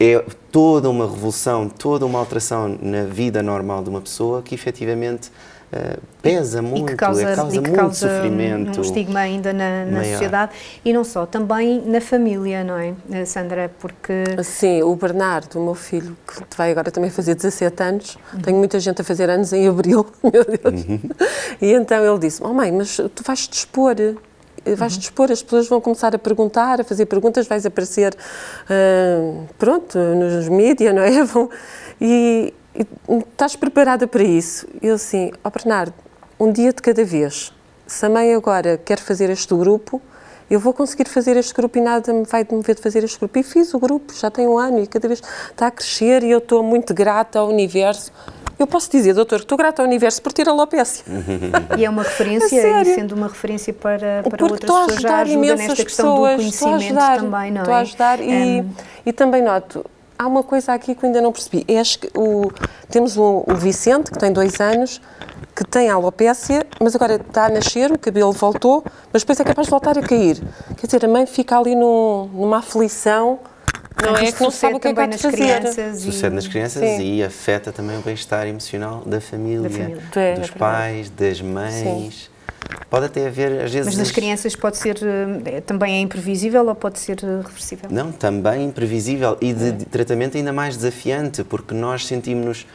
é 0.00 0.24
toda 0.52 0.88
uma 0.88 1.06
revolução, 1.06 1.68
toda 1.68 2.06
uma 2.06 2.18
alteração 2.18 2.78
na 2.80 3.04
vida 3.04 3.42
normal 3.42 3.82
de 3.82 3.90
uma 3.90 4.00
pessoa 4.00 4.42
que 4.42 4.54
efetivamente 4.54 5.30
uh, 5.72 6.00
pesa 6.22 6.62
muito, 6.62 6.86
que 6.86 6.94
causa, 6.94 7.22
é, 7.22 7.34
causa 7.34 7.60
muito 7.60 7.72
causa 7.72 8.08
sofrimento. 8.08 8.78
um 8.78 8.82
estigma 8.82 9.20
ainda 9.20 9.52
na, 9.52 9.84
na 9.86 10.04
sociedade 10.04 10.52
e 10.84 10.92
não 10.92 11.02
só, 11.02 11.26
também 11.26 11.82
na 11.84 12.00
família, 12.00 12.62
não 12.62 12.76
é, 12.76 12.94
eh, 13.10 13.24
Sandra? 13.24 13.70
Porque... 13.78 14.24
Sim, 14.44 14.82
o 14.82 14.94
Bernardo, 14.94 15.58
o 15.58 15.64
meu 15.64 15.74
filho, 15.74 16.16
que 16.26 16.56
vai 16.56 16.70
agora 16.70 16.90
também 16.90 17.10
fazer 17.10 17.34
17 17.34 17.82
anos, 17.82 18.18
uhum. 18.32 18.40
tenho 18.40 18.56
muita 18.56 18.78
gente 18.78 19.00
a 19.00 19.04
fazer 19.04 19.28
anos 19.28 19.52
em 19.52 19.68
abril, 19.68 20.06
meu 20.22 20.44
Deus, 20.44 20.84
uhum. 20.84 21.00
e 21.60 21.72
então 21.72 22.04
ele 22.04 22.18
disse, 22.18 22.42
oh 22.42 22.52
mãe, 22.52 22.70
mas 22.70 22.96
tu 22.96 23.22
vais-te 23.24 23.52
expor 23.52 23.96
vais 24.76 24.94
uhum. 24.94 24.98
dispor, 24.98 25.30
as 25.30 25.42
pessoas 25.42 25.68
vão 25.68 25.80
começar 25.80 26.14
a 26.14 26.18
perguntar, 26.18 26.80
a 26.80 26.84
fazer 26.84 27.06
perguntas, 27.06 27.46
vais 27.46 27.64
aparecer, 27.66 28.14
uh, 28.14 29.46
pronto, 29.58 29.98
nos 29.98 30.48
mídias, 30.48 30.94
não 30.94 31.02
é? 31.02 31.22
Vão, 31.24 31.50
e, 32.00 32.54
e, 32.74 32.86
estás 33.30 33.56
preparada 33.56 34.06
para 34.06 34.22
isso? 34.22 34.66
Eu 34.82 34.94
assim, 34.94 35.30
ó 35.44 35.48
oh 35.48 35.50
Bernardo, 35.50 35.94
um 36.38 36.52
dia 36.52 36.72
de 36.72 36.80
cada 36.80 37.04
vez. 37.04 37.52
Se 37.86 38.04
a 38.04 38.08
mãe 38.08 38.34
agora 38.34 38.78
quer 38.84 38.98
fazer 38.98 39.30
este 39.30 39.54
grupo, 39.54 40.00
eu 40.50 40.58
vou 40.58 40.72
conseguir 40.72 41.08
fazer 41.08 41.36
este 41.36 41.52
grupo 41.52 41.76
e 41.78 41.80
nada 41.80 42.12
me 42.12 42.24
vai 42.24 42.46
mover 42.50 42.74
de 42.74 42.82
fazer 42.82 43.04
este 43.04 43.18
grupo. 43.18 43.38
E 43.38 43.42
fiz 43.42 43.74
o 43.74 43.78
grupo, 43.78 44.14
já 44.14 44.30
tem 44.30 44.46
um 44.46 44.58
ano 44.58 44.82
e 44.82 44.86
cada 44.86 45.06
vez 45.06 45.22
está 45.50 45.66
a 45.66 45.70
crescer 45.70 46.22
e 46.22 46.30
eu 46.30 46.38
estou 46.38 46.62
muito 46.62 46.94
grata 46.94 47.38
ao 47.38 47.48
universo 47.48 48.12
eu 48.58 48.66
posso 48.66 48.90
dizer, 48.90 49.14
doutor, 49.14 49.38
que 49.38 49.44
estou 49.44 49.56
grata 49.56 49.82
ao 49.82 49.86
universo 49.86 50.20
por 50.20 50.32
ter 50.32 50.48
alopecia. 50.48 51.04
E 51.78 51.84
é 51.84 51.90
uma 51.90 52.02
referência, 52.02 52.82
e 52.82 52.84
sendo 52.84 53.14
uma 53.14 53.28
referência 53.28 53.72
para, 53.72 54.22
para 54.28 54.44
outras 54.44 54.60
pessoas, 54.60 55.00
já 55.00 55.18
ajuda 55.18 55.56
nesta 55.56 55.84
questão 55.84 56.24
pessoas, 56.24 56.32
do 56.32 56.36
conhecimento 56.38 56.74
ajudar, 56.76 57.20
também, 57.20 57.50
não 57.52 57.60
é? 57.60 57.62
Estou 57.62 57.74
a 57.74 57.78
ajudar 57.78 58.20
e, 58.20 58.60
um... 58.60 58.70
e 59.06 59.12
também 59.12 59.42
noto, 59.42 59.84
há 60.18 60.26
uma 60.26 60.42
coisa 60.42 60.72
aqui 60.72 60.94
que 60.94 61.04
eu 61.04 61.06
ainda 61.06 61.20
não 61.20 61.30
percebi. 61.30 61.64
É 61.68 61.80
o, 62.18 62.50
temos 62.90 63.16
o, 63.16 63.44
o, 63.46 63.54
Vicente, 63.54 64.10
que 64.10 64.18
tem 64.18 64.32
dois 64.32 64.60
anos, 64.60 65.00
que 65.54 65.64
tem 65.64 65.88
alopecia, 65.88 66.66
mas 66.80 66.96
agora 66.96 67.14
está 67.14 67.46
a 67.46 67.48
nascer, 67.48 67.92
o 67.92 67.98
cabelo 67.98 68.32
voltou, 68.32 68.84
mas 69.12 69.22
depois 69.22 69.38
é 69.38 69.44
capaz 69.44 69.66
de 69.66 69.70
voltar 69.70 69.96
a 69.96 70.02
cair. 70.02 70.42
Quer 70.76 70.86
dizer, 70.86 71.04
a 71.04 71.08
mãe 71.08 71.26
fica 71.26 71.56
ali 71.56 71.76
num, 71.76 72.28
numa 72.32 72.58
aflição 72.58 73.38
não 74.02 74.16
é 74.16 74.32
que 74.32 74.42
não 74.42 74.50
sabe 74.50 74.74
o 74.74 74.80
que 74.80 74.88
é 74.88 74.94
que 74.94 75.06
nas 75.06 75.20
crianças 75.20 75.98
e... 75.98 76.12
Sucede 76.12 76.34
nas 76.34 76.46
crianças 76.46 76.82
Sim. 76.82 77.14
e 77.16 77.22
afeta 77.22 77.72
também 77.72 77.98
o 77.98 78.00
bem-estar 78.00 78.46
emocional 78.46 79.02
da 79.04 79.20
família, 79.20 79.68
da 79.68 79.70
família. 79.70 80.02
É, 80.16 80.34
dos 80.34 80.50
é 80.50 80.52
pais, 80.52 81.10
das 81.10 81.40
mães. 81.40 81.74
Sim. 81.74 82.10
Pode 82.90 83.06
até 83.06 83.26
haver, 83.26 83.64
às 83.64 83.72
vezes. 83.72 83.86
Mas 83.86 83.96
nas 83.96 84.10
crianças 84.10 84.56
pode 84.56 84.76
ser. 84.76 84.98
Eh, 85.44 85.60
também 85.60 85.96
é 85.96 86.00
imprevisível 86.00 86.66
ou 86.66 86.74
pode 86.74 86.98
ser 86.98 87.18
eh, 87.22 87.42
reversível? 87.42 87.88
Não, 87.90 88.10
também 88.12 88.64
imprevisível 88.66 89.36
e 89.40 89.52
de, 89.52 89.72
de 89.72 89.84
tratamento 89.84 90.36
ainda 90.36 90.52
mais 90.52 90.76
desafiante, 90.76 91.44
porque 91.44 91.74
nós 91.74 92.06
sentimos-nos 92.06 92.66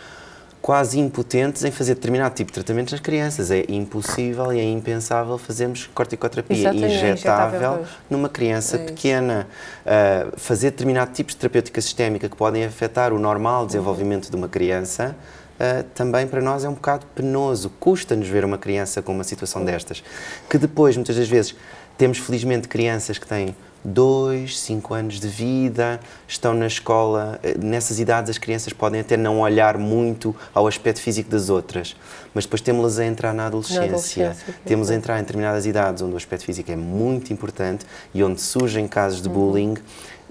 quase 0.63 0.97
impotentes 0.97 1.65
em 1.65 1.71
fazer 1.71 1.95
determinado 1.95 2.34
tipo 2.34 2.49
de 2.49 2.54
tratamentos 2.54 2.93
nas 2.93 3.02
crianças. 3.02 3.52
É 3.52 3.65
impossível 3.67 4.54
e 4.54 4.62
é 4.62 4.63
impensável 4.63 5.38
fazermos 5.38 5.88
corticoterapia 5.93 6.56
Exatamente, 6.56 6.86
injetável, 6.86 7.60
injetável 7.60 7.86
numa 8.10 8.30
criança 8.30 8.78
é 8.78 8.86
pequena. 8.86 9.45
Uh, 9.86 10.39
fazer 10.39 10.71
determinado 10.71 11.12
tipo 11.12 11.32
de 11.32 11.36
terapêutica 11.36 11.82
sistémica 11.82 12.30
que 12.30 12.38
podem 12.38 12.63
afetar 12.63 13.12
o 13.12 13.19
normal 13.19 13.65
desenvolvimento 13.65 14.30
de 14.30 14.36
uma 14.38 14.47
criança. 14.47 15.13
Uh, 15.60 15.84
também 15.93 16.26
para 16.28 16.41
nós 16.41 16.63
é 16.63 16.69
um 16.69 16.76
bocado 16.76 17.06
penoso. 17.13 17.69
Custa-nos 17.78 18.30
ver 18.30 18.45
uma 18.45 18.58
criança 18.58 19.02
com 19.02 19.12
uma 19.12 19.26
situação 19.26 19.65
destas. 19.65 20.02
Que 20.49 20.58
depois, 20.58 20.95
muitas 20.95 21.17
das 21.17 21.28
vezes, 21.28 21.58
temos 21.97 22.19
felizmente 22.19 22.69
crianças 22.69 23.17
que 23.17 23.28
têm 23.28 23.54
dois, 23.84 24.60
cinco 24.60 24.93
anos 24.93 25.19
de 25.19 25.28
vida, 25.28 26.00
estão 26.28 26.54
na 26.54 26.67
escola. 26.67 27.39
Eh, 27.43 27.56
nessas 27.58 28.00
idades, 28.00 28.30
as 28.30 28.38
crianças 28.38 28.74
podem 28.74 29.02
até 29.02 29.17
não 29.17 29.39
olhar 29.41 29.78
muito 29.78 30.36
ao 30.54 30.67
aspecto 30.67 31.02
físico 31.02 31.30
das 31.30 31.50
outras, 31.50 31.96
mas 32.34 32.46
depois 32.46 32.62
temos-las 32.62 33.00
a 33.00 33.06
entrar 33.06 33.34
na 33.34 33.48
adolescência. 33.48 33.82
Na 33.82 33.88
adolescência 33.88 34.56
temos 34.65 34.89
a 34.89 34.96
entrar 34.96 35.17
em 35.17 35.22
determinadas 35.22 35.65
idades 35.65 36.02
onde 36.02 36.13
o 36.13 36.17
aspecto 36.17 36.46
físico 36.46 36.72
é 36.72 36.76
muito 36.76 37.34
importante 37.34 37.86
e 38.13 38.24
onde 38.24 38.41
surgem 38.41 38.88
casos 38.88 39.22
de 39.22 39.30
bullying 39.30 39.76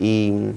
e 0.01 0.53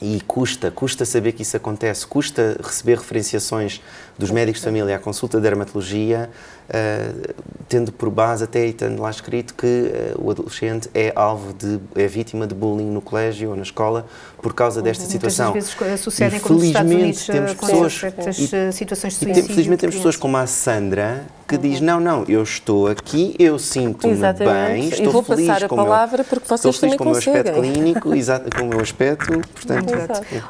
e 0.00 0.20
custa, 0.26 0.70
custa 0.70 1.04
saber 1.04 1.32
que 1.32 1.42
isso 1.42 1.56
acontece, 1.56 2.06
custa 2.06 2.58
receber 2.62 2.98
referenciações 2.98 3.80
dos 4.18 4.30
médicos 4.30 4.60
de 4.60 4.66
família 4.66 4.96
à 4.96 4.98
consulta 4.98 5.38
de 5.38 5.42
dermatologia, 5.42 6.30
uh, 6.68 7.34
tendo 7.68 7.92
por 7.92 8.10
base 8.10 8.44
até 8.44 8.66
e 8.66 8.72
tendo 8.72 9.00
lá 9.02 9.10
escrito 9.10 9.54
que 9.54 9.66
uh, 9.66 10.24
o 10.24 10.30
adolescente 10.30 10.88
é 10.94 11.12
alvo 11.14 11.52
de, 11.52 11.78
é 11.94 12.06
vítima 12.06 12.46
de 12.46 12.54
bullying 12.54 12.90
no 12.90 13.00
colégio 13.00 13.50
ou 13.50 13.56
na 13.56 13.62
escola 13.62 14.06
por 14.40 14.54
causa 14.54 14.80
desta 14.80 15.04
uhum. 15.04 15.10
situação. 15.10 15.52
Muitas 15.52 15.74
vezes 15.74 16.00
sucedem 16.00 16.40
como 16.40 16.54
nos 16.56 16.64
Estados 16.64 16.92
Unidos 16.92 17.26
temos 17.26 17.54
pessoas, 17.54 18.02
e, 18.38 18.72
situações 18.72 19.12
de 19.14 19.18
suicídio. 19.18 19.50
E, 19.50 19.54
felizmente 19.54 19.80
temos 19.80 19.96
pessoas 19.96 20.16
como 20.16 20.36
a 20.36 20.46
Sandra 20.46 21.26
que 21.46 21.54
uhum. 21.54 21.60
diz, 21.60 21.80
não, 21.80 22.00
não, 22.00 22.24
eu 22.28 22.42
estou 22.42 22.88
aqui, 22.88 23.34
eu 23.38 23.58
sinto-me 23.58 24.16
bem, 24.16 24.88
estou 24.88 25.06
e 25.06 25.08
vou 25.08 25.22
feliz 25.22 25.46
passar 25.46 25.64
a 25.64 25.68
com 25.68 25.76
palavra 25.76 26.18
meu, 26.18 26.26
porque 26.26 26.48
vocês 26.48 26.58
estou 26.58 26.72
feliz 26.72 26.96
com 26.96 27.04
o 27.04 27.06
meu 27.08 27.18
aspecto 27.18 27.52
clínico, 27.52 28.14
exato, 28.14 28.56
com 28.56 28.64
o 28.64 28.68
meu 28.68 28.80
aspecto, 28.80 29.40
portanto... 29.54 29.85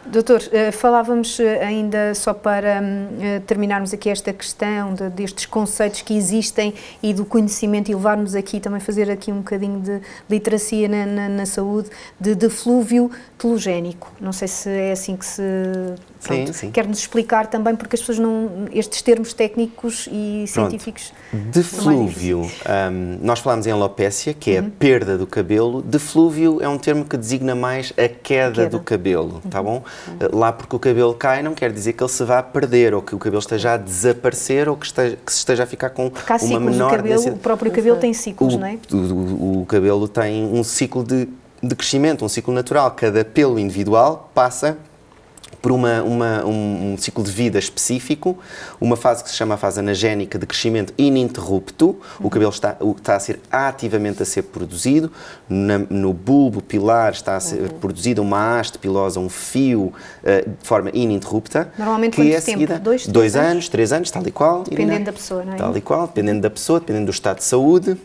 Doutor, 0.06 0.40
uh, 0.40 0.72
falávamos 0.72 1.38
ainda 1.60 2.14
só 2.14 2.32
para 2.34 2.80
uh, 2.80 3.40
terminarmos 3.42 3.92
aqui 3.92 4.08
esta 4.08 4.32
questão 4.32 4.94
de, 4.94 5.08
destes 5.10 5.46
conceitos 5.46 6.02
que 6.02 6.16
existem 6.16 6.74
e 7.02 7.12
do 7.12 7.24
conhecimento 7.24 7.90
e 7.90 7.94
levarmos 7.94 8.34
aqui, 8.34 8.60
também 8.60 8.80
fazer 8.80 9.10
aqui 9.10 9.30
um 9.32 9.38
bocadinho 9.38 9.80
de 9.80 10.00
literacia 10.28 10.88
na, 10.88 11.06
na, 11.06 11.28
na 11.28 11.46
saúde, 11.46 11.90
de, 12.20 12.34
de 12.34 12.48
flúvio 12.48 13.10
telogénico. 13.38 14.12
Não 14.20 14.32
sei 14.32 14.48
se 14.48 14.68
é 14.68 14.92
assim 14.92 15.16
que 15.16 15.26
se... 15.26 15.42
Pronto, 16.22 16.46
sim, 16.48 16.52
sim. 16.52 16.70
Quer-nos 16.70 16.98
explicar 16.98 17.46
também, 17.46 17.76
porque 17.76 17.94
as 17.94 18.00
pessoas 18.00 18.18
não... 18.18 18.66
Estes 18.72 19.02
termos 19.02 19.32
técnicos 19.32 20.08
e 20.10 20.44
Pronto. 20.52 20.70
científicos... 20.70 21.12
Deflúvio. 21.32 22.42
Um, 22.42 23.18
nós 23.22 23.40
falamos 23.40 23.66
em 23.66 23.70
alopécia, 23.70 24.34
que 24.34 24.56
é 24.56 24.60
uhum. 24.60 24.66
a 24.66 24.70
perda 24.70 25.18
do 25.18 25.26
cabelo. 25.26 25.82
Deflúvio 25.82 26.62
é 26.62 26.68
um 26.68 26.78
termo 26.78 27.04
que 27.04 27.16
designa 27.16 27.54
mais 27.54 27.92
a 27.92 28.08
queda, 28.08 28.62
queda. 28.62 28.68
do 28.70 28.80
cabelo. 28.80 29.25
Cabelo, 29.28 29.42
tá 29.50 29.62
bom? 29.62 29.82
Lá 30.32 30.52
porque 30.52 30.74
o 30.76 30.78
cabelo 30.78 31.14
cai 31.14 31.42
não 31.42 31.54
quer 31.54 31.72
dizer 31.72 31.92
que 31.92 32.02
ele 32.02 32.10
se 32.10 32.24
vá 32.24 32.42
perder 32.42 32.94
ou 32.94 33.02
que 33.02 33.14
o 33.14 33.18
cabelo 33.18 33.40
esteja 33.40 33.74
a 33.74 33.76
desaparecer 33.76 34.68
ou 34.68 34.76
que, 34.76 34.86
esteja, 34.86 35.16
que 35.24 35.32
se 35.32 35.38
esteja 35.38 35.62
a 35.64 35.66
ficar 35.66 35.90
com 35.90 36.10
Porque 36.10 36.32
há 36.32 36.36
uma 36.36 36.60
menor 36.60 36.90
cabelo, 36.90 37.08
densidade. 37.14 37.36
o 37.36 37.40
próprio 37.42 37.70
cabelo 37.72 37.96
tem 37.96 38.12
ciclos, 38.14 38.54
o, 38.54 38.58
não 38.58 38.66
é? 38.66 38.78
o- 38.92 38.96
o- 38.96 39.62
o 39.62 39.66
cabelo 39.66 40.08
tem 40.08 40.44
um 40.44 40.62
ciclo 40.64 41.02
de, 41.04 41.28
de 41.62 41.74
crescimento, 41.74 42.24
um 42.24 42.28
ciclo 42.28 42.52
natural. 42.54 42.90
Cada 42.92 43.24
pelo 43.24 43.58
individual 43.58 44.30
passa 44.34 44.76
por 45.66 45.72
uma, 45.72 46.00
uma- 46.04 46.44
um, 46.44 46.92
um 46.92 46.96
ciclo 46.96 47.24
de 47.24 47.30
vida 47.32 47.58
específico, 47.58 48.38
uma 48.80 48.94
fase 48.96 49.24
que 49.24 49.30
se 49.30 49.34
chama 49.34 49.54
a 49.54 49.56
fase 49.56 49.80
anagénica 49.80 50.38
de 50.38 50.46
crescimento 50.46 50.94
ininterrupto. 50.96 51.98
O 52.20 52.30
cabelo 52.30 52.52
está, 52.52 52.76
o- 52.78 52.92
está 52.92 53.16
a 53.16 53.18
ser 53.18 53.40
ativamente 53.50 54.22
a 54.22 54.24
ser 54.24 54.42
produzido. 54.42 55.10
Na- 55.48 55.80
no 55.90 56.12
bulbo 56.12 56.62
pilar 56.62 57.10
está 57.14 57.34
a 57.34 57.40
ser 57.40 57.72
produzida 57.80 58.22
uma 58.22 58.60
haste 58.60 58.78
pilosa, 58.78 59.18
um 59.18 59.28
fio, 59.28 59.92
eh, 60.22 60.42
de 60.42 60.64
forma 60.68 60.88
ininterrupta. 60.94 61.68
Normalmente 61.76 62.14
que 62.14 62.22
é 62.32 62.34
tempo? 62.40 62.44
seguida- 62.44 62.78
Dois, 62.78 63.04
dois 63.08 63.34
anos? 63.34 63.50
anos, 63.50 63.68
três 63.68 63.92
anos, 63.92 64.08
tal 64.12 64.24
e 64.24 64.30
qual. 64.30 64.62
Dependendo 64.62 64.92
Irina? 64.92 65.06
da 65.06 65.12
pessoa, 65.12 65.44
não 65.44 65.54
é? 65.54 65.56
Tal 65.56 65.76
e 65.76 65.80
qual, 65.80 66.06
dependendo 66.06 66.42
da 66.42 66.50
pessoa, 66.50 66.78
dependendo 66.78 67.06
do 67.06 67.10
estado 67.10 67.38
de 67.38 67.44
saúde. 67.44 67.96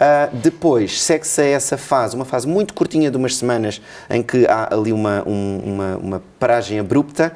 Ah, 0.00 0.28
depois 0.32 1.02
segue-se 1.02 1.40
a 1.40 1.44
essa 1.44 1.76
fase, 1.76 2.14
uma 2.14 2.24
fase 2.24 2.46
muito 2.46 2.72
curtinha 2.72 3.10
de 3.10 3.16
umas 3.16 3.36
semanas, 3.36 3.80
em 4.08 4.22
que 4.22 4.46
há 4.46 4.72
ali 4.72 4.92
uma, 4.92 5.24
um- 5.26 5.58
uma, 5.64 5.96
uma 5.96 6.22
paragem 6.38 6.78
abrupta 6.78 7.32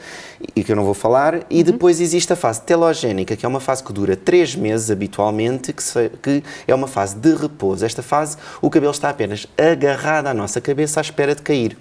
e 0.54 0.62
que 0.62 0.70
eu 0.70 0.76
não 0.76 0.84
vou 0.84 0.94
falar, 0.94 1.40
e 1.50 1.58
Uhum. 1.58 1.62
depois 1.64 2.00
existe 2.00 2.32
a 2.32 2.36
fase 2.36 2.60
telogénica, 2.62 3.34
que 3.34 3.44
é 3.44 3.48
uma 3.48 3.58
fase 3.58 3.82
que 3.82 3.92
dura 3.92 4.14
três 4.16 4.54
meses 4.54 4.92
habitualmente, 4.92 5.72
que, 5.72 5.82
se- 5.82 6.10
que 6.22 6.42
é 6.68 6.72
uma 6.74 6.86
fase 6.86 7.16
de 7.16 7.34
repouso. 7.34 7.84
Esta 7.84 8.02
fase, 8.02 8.36
o 8.60 8.70
cabelo 8.70 8.92
está 8.92 9.08
apenas 9.10 9.44
agarrado 9.58 10.28
à 10.28 10.34
nossa 10.34 10.60
cabeça 10.60 11.00
à 11.00 11.02
espera 11.02 11.34
de 11.34 11.42
cair. 11.42 11.76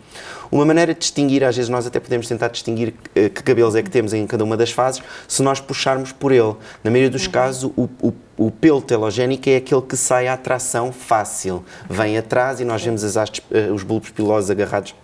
Uma 0.52 0.66
maneira 0.66 0.94
de 0.94 1.00
distinguir, 1.00 1.44
às 1.44 1.56
vezes 1.56 1.70
nós 1.70 1.86
até 1.86 2.00
podemos 2.00 2.28
tentar 2.28 2.48
distinguir 2.50 2.94
eh, 3.16 3.30
que 3.30 3.42
cabelos 3.44 3.74
é 3.76 3.82
que 3.84 3.90
temos 3.90 4.14
em 4.14 4.26
cada 4.28 4.44
uma 4.44 4.58
das 4.58 4.72
fases, 4.72 5.02
se 5.28 5.42
nós 5.44 5.60
puxarmos 5.62 6.12
por 6.12 6.32
ele. 6.32 6.56
Na 6.84 6.90
maioria 6.92 7.10
dos 7.10 7.26
casos, 7.28 7.72
o, 7.78 7.88
o, 8.02 8.14
o 8.42 8.50
pelo 8.50 8.82
telogénico 8.82 9.48
é 9.50 9.58
aquele 9.58 9.84
que 9.84 9.96
sai 9.96 10.28
à 10.28 10.36
tração 10.36 10.92
fácil. 10.92 11.64
Vem 11.88 12.18
atrás 12.18 12.60
e 12.60 12.66
nós 12.66 12.84
vemos 12.84 13.04
as 13.04 13.16
hastes, 13.16 13.46
eh, 13.52 13.70
os 13.72 13.84
bulbos 13.84 14.10
pilosos 14.10 14.50
agarrados 14.50 14.96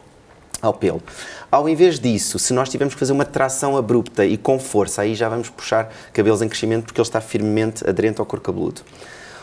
ao 0.60 0.74
pelo. 0.74 1.04
Ao 1.52 1.70
invés 1.70 2.00
disso, 2.00 2.40
se 2.40 2.52
nós 2.52 2.68
tivermos 2.68 2.96
que 2.96 3.00
fazer 3.00 3.14
uma 3.14 3.26
tração 3.26 3.78
abrupta 3.78 4.26
e 4.26 4.38
com 4.38 4.58
força, 4.58 5.04
aí 5.04 5.14
já 5.14 5.30
vamos 5.30 5.52
puxar 5.52 5.94
cabelos 6.12 6.42
em 6.42 6.50
crescimento 6.50 6.86
porque 6.86 7.00
ele 7.00 7.08
está 7.08 7.22
firmemente 7.22 7.88
aderente 7.88 8.20
ao 8.20 8.26
couro 8.26 8.42
cabeludo. 8.42 8.82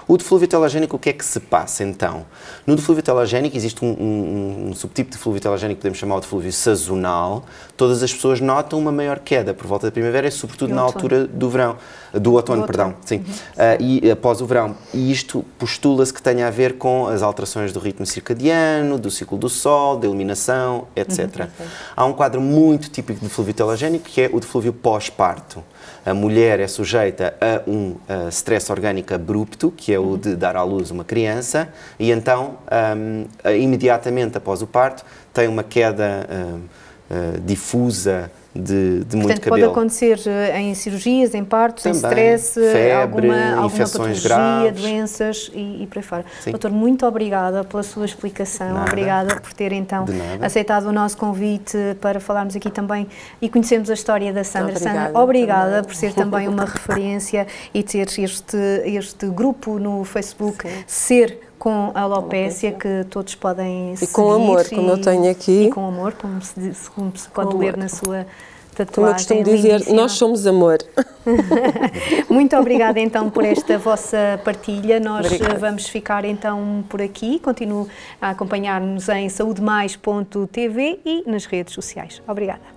O 0.07 0.19
deflúvio 0.19 0.47
telogénico, 0.47 0.97
o 0.97 0.99
que 0.99 1.09
é 1.09 1.13
que 1.15 1.25
se 1.25 1.41
passa 1.41 1.83
então? 1.83 2.27
No 2.67 2.77
deflúvio 2.77 3.03
telogénico 3.03 3.57
existe 3.57 3.83
um, 3.85 3.89
um- 3.89 4.69
um 4.71 4.75
subtipo 4.75 5.11
de 5.11 5.17
deflúvio 5.17 5.41
telogénico 5.41 5.77
que 5.79 5.83
podemos 5.83 5.99
chamar 5.99 6.17
de 6.17 6.21
deflúvio 6.23 6.53
sazonal. 6.53 7.45
Todas 7.77 8.03
as 8.03 8.13
pessoas 8.13 8.41
notam 8.41 8.79
uma 8.79 8.93
maior 8.93 9.19
queda 9.19 9.55
por 9.55 9.67
volta 9.67 9.87
da 9.87 9.91
primavera 9.93 10.29
e 10.29 10.31
sobretudo 10.31 10.71
E 10.71 10.75
na 10.75 10.85
outono. 10.85 10.97
altura 11.05 11.27
do 11.27 11.49
verão, 11.49 11.77
do 12.13 12.35
outono, 12.35 12.63
Do 12.63 12.67
perdão, 12.67 12.87
outono. 12.89 13.05
sim, 13.07 13.25
Ah, 13.57 13.77
e 13.81 14.11
após 14.11 14.41
o 14.43 14.47
verão. 14.47 14.77
E 14.93 15.11
isto 15.11 15.43
postula-se 15.59 16.13
que 16.13 16.23
tenha 16.23 16.47
a 16.49 16.51
ver 16.51 16.75
com 16.77 17.07
as 17.07 17.23
alterações 17.23 17.73
do 17.73 17.81
ritmo 17.81 18.05
circadiano, 18.05 18.99
do 18.99 19.11
ciclo 19.11 19.39
do 19.39 19.49
sol, 19.49 19.97
da 19.97 20.07
iluminação, 20.07 20.87
etc. 20.95 21.49
Há 21.97 22.05
um 22.05 22.13
quadro 22.13 22.41
muito 22.43 22.91
típico 22.91 23.21
de 23.21 23.27
deflúvio 23.27 23.55
telogénico 23.55 24.05
que 24.05 24.21
é 24.21 24.31
o 24.33 24.39
deflúvio 24.39 24.73
pós-parto. 24.73 25.65
A 26.05 26.13
mulher 26.15 26.61
é 26.61 26.67
sujeita 26.67 27.35
a 27.41 27.69
um 27.69 27.97
ah, 28.09 28.29
stress 28.29 28.71
orgânico 28.71 29.15
abrupto, 29.15 29.71
que 29.71 29.93
é 29.93 29.99
o 29.99 30.17
de 30.17 30.37
dar 30.37 30.57
à 30.57 30.63
luz 30.63 30.91
uma 30.91 31.05
criança, 31.05 31.69
e 31.99 32.11
então, 32.11 32.59
ah, 32.69 33.53
imediatamente 33.53 34.37
após 34.37 34.63
o 34.63 34.67
parto, 34.67 35.05
tem 35.33 35.49
uma 35.49 35.63
queda 35.63 36.27
ahm, 36.31 36.61
ah, 37.11 37.39
difusa 37.45 38.31
de, 38.55 39.05
de 39.05 39.17
muito 39.17 39.29
Portanto, 39.29 39.49
pode 39.49 39.63
cabelo. 39.63 39.71
acontecer 39.73 40.21
eh, 40.27 40.61
em 40.61 40.75
cirurgias, 40.75 41.35
em 41.35 41.45
partos, 41.45 41.85
em 41.87 41.93
Também. 41.93 42.11
stress, 42.11 42.61
eh, 42.61 42.73
Febre, 42.73 42.93
alguma, 42.93 43.49
alguma 43.51 43.67
infecções 43.67 44.23
patologia, 44.23 44.29
graves. 44.71 44.81
doenças 44.83 45.51
e, 45.53 45.83
e 45.83 45.87
por 45.89 45.99
aí 45.99 46.05
fora. 46.05 46.25
Sim. 46.41 46.51
Doutor, 46.53 46.71
muito 46.71 47.05
obrigada 47.05 47.65
pela 47.65 47.83
sua 47.83 48.05
explicação, 48.05 48.75
Nada. 48.75 48.91
obrigada 48.91 49.41
por 49.41 49.53
ter 49.53 49.73
então 49.73 50.05
aceitado 50.41 50.85
o 50.87 50.93
nosso 50.93 51.17
convite 51.17 51.77
para 52.01 52.21
falarmos 52.21 52.55
aqui 52.55 52.71
também 52.71 53.09
e 53.43 53.49
conhecermos 53.49 53.91
a 53.91 53.95
história 53.95 54.33
da 54.33 54.45
Sandra. 54.45 54.77
Obrigada, 54.77 55.01
Sandra, 55.07 55.21
obrigada 55.21 55.71
também. 55.71 55.85
por 55.85 55.95
ser 55.97 56.13
também 56.15 56.49
uma 56.49 56.65
referência 56.67 57.47
e 57.73 57.83
ter 57.83 58.07
este, 58.19 58.57
este 58.85 59.27
grupo 59.27 59.79
no 59.79 60.05
Facebook, 60.05 60.67
Sim. 60.69 60.85
ser 60.87 61.41
com 61.65 61.93
a 61.95 62.03
alopécia, 62.03 62.73
que 62.73 63.07
todos 63.09 63.35
podem 63.35 63.97
seguir. 63.97 64.13
com 64.13 64.31
amor, 64.31 64.69
como 64.69 64.91
eu 64.91 65.01
tenho 65.01 65.31
aqui. 65.31 65.65
E 65.65 65.71
com 65.71 65.89
amor, 65.89 66.13
como 66.13 66.43
se, 66.43 66.73
como 66.95 67.11
se 67.17 67.27
pode 67.31 67.53
Com 67.53 67.59
ler 67.59 67.71
amor. 67.71 67.79
na 67.79 67.89
sua 67.89 68.27
tatuagem. 68.77 68.95
Como 68.95 69.07
eu 69.07 69.13
costumo 69.15 69.43
dizer, 69.45 69.73
lindíssima. 69.73 69.97
nós 69.97 70.13
somos 70.13 70.47
amor. 70.47 70.77
Muito 72.29 72.55
obrigada 72.55 73.01
então 73.01 73.31
por 73.31 73.47
esta 73.47 73.79
vossa 73.79 74.39
partilha. 74.45 75.01
Nós 75.01 75.33
eh, 75.33 75.55
vamos 75.59 75.89
ficar 75.89 76.27
então 76.27 76.85
por 76.87 77.01
aqui. 77.01 77.39
Continuo 77.39 77.89
a 78.21 78.29
acompanhar-nos 78.29 79.09
em 79.09 79.31
saudemais.tv 79.31 81.01
e 81.03 81.25
nas 81.27 81.47
redes 81.47 81.73
sociais. 81.73 82.21
Obrigada. 82.29 82.75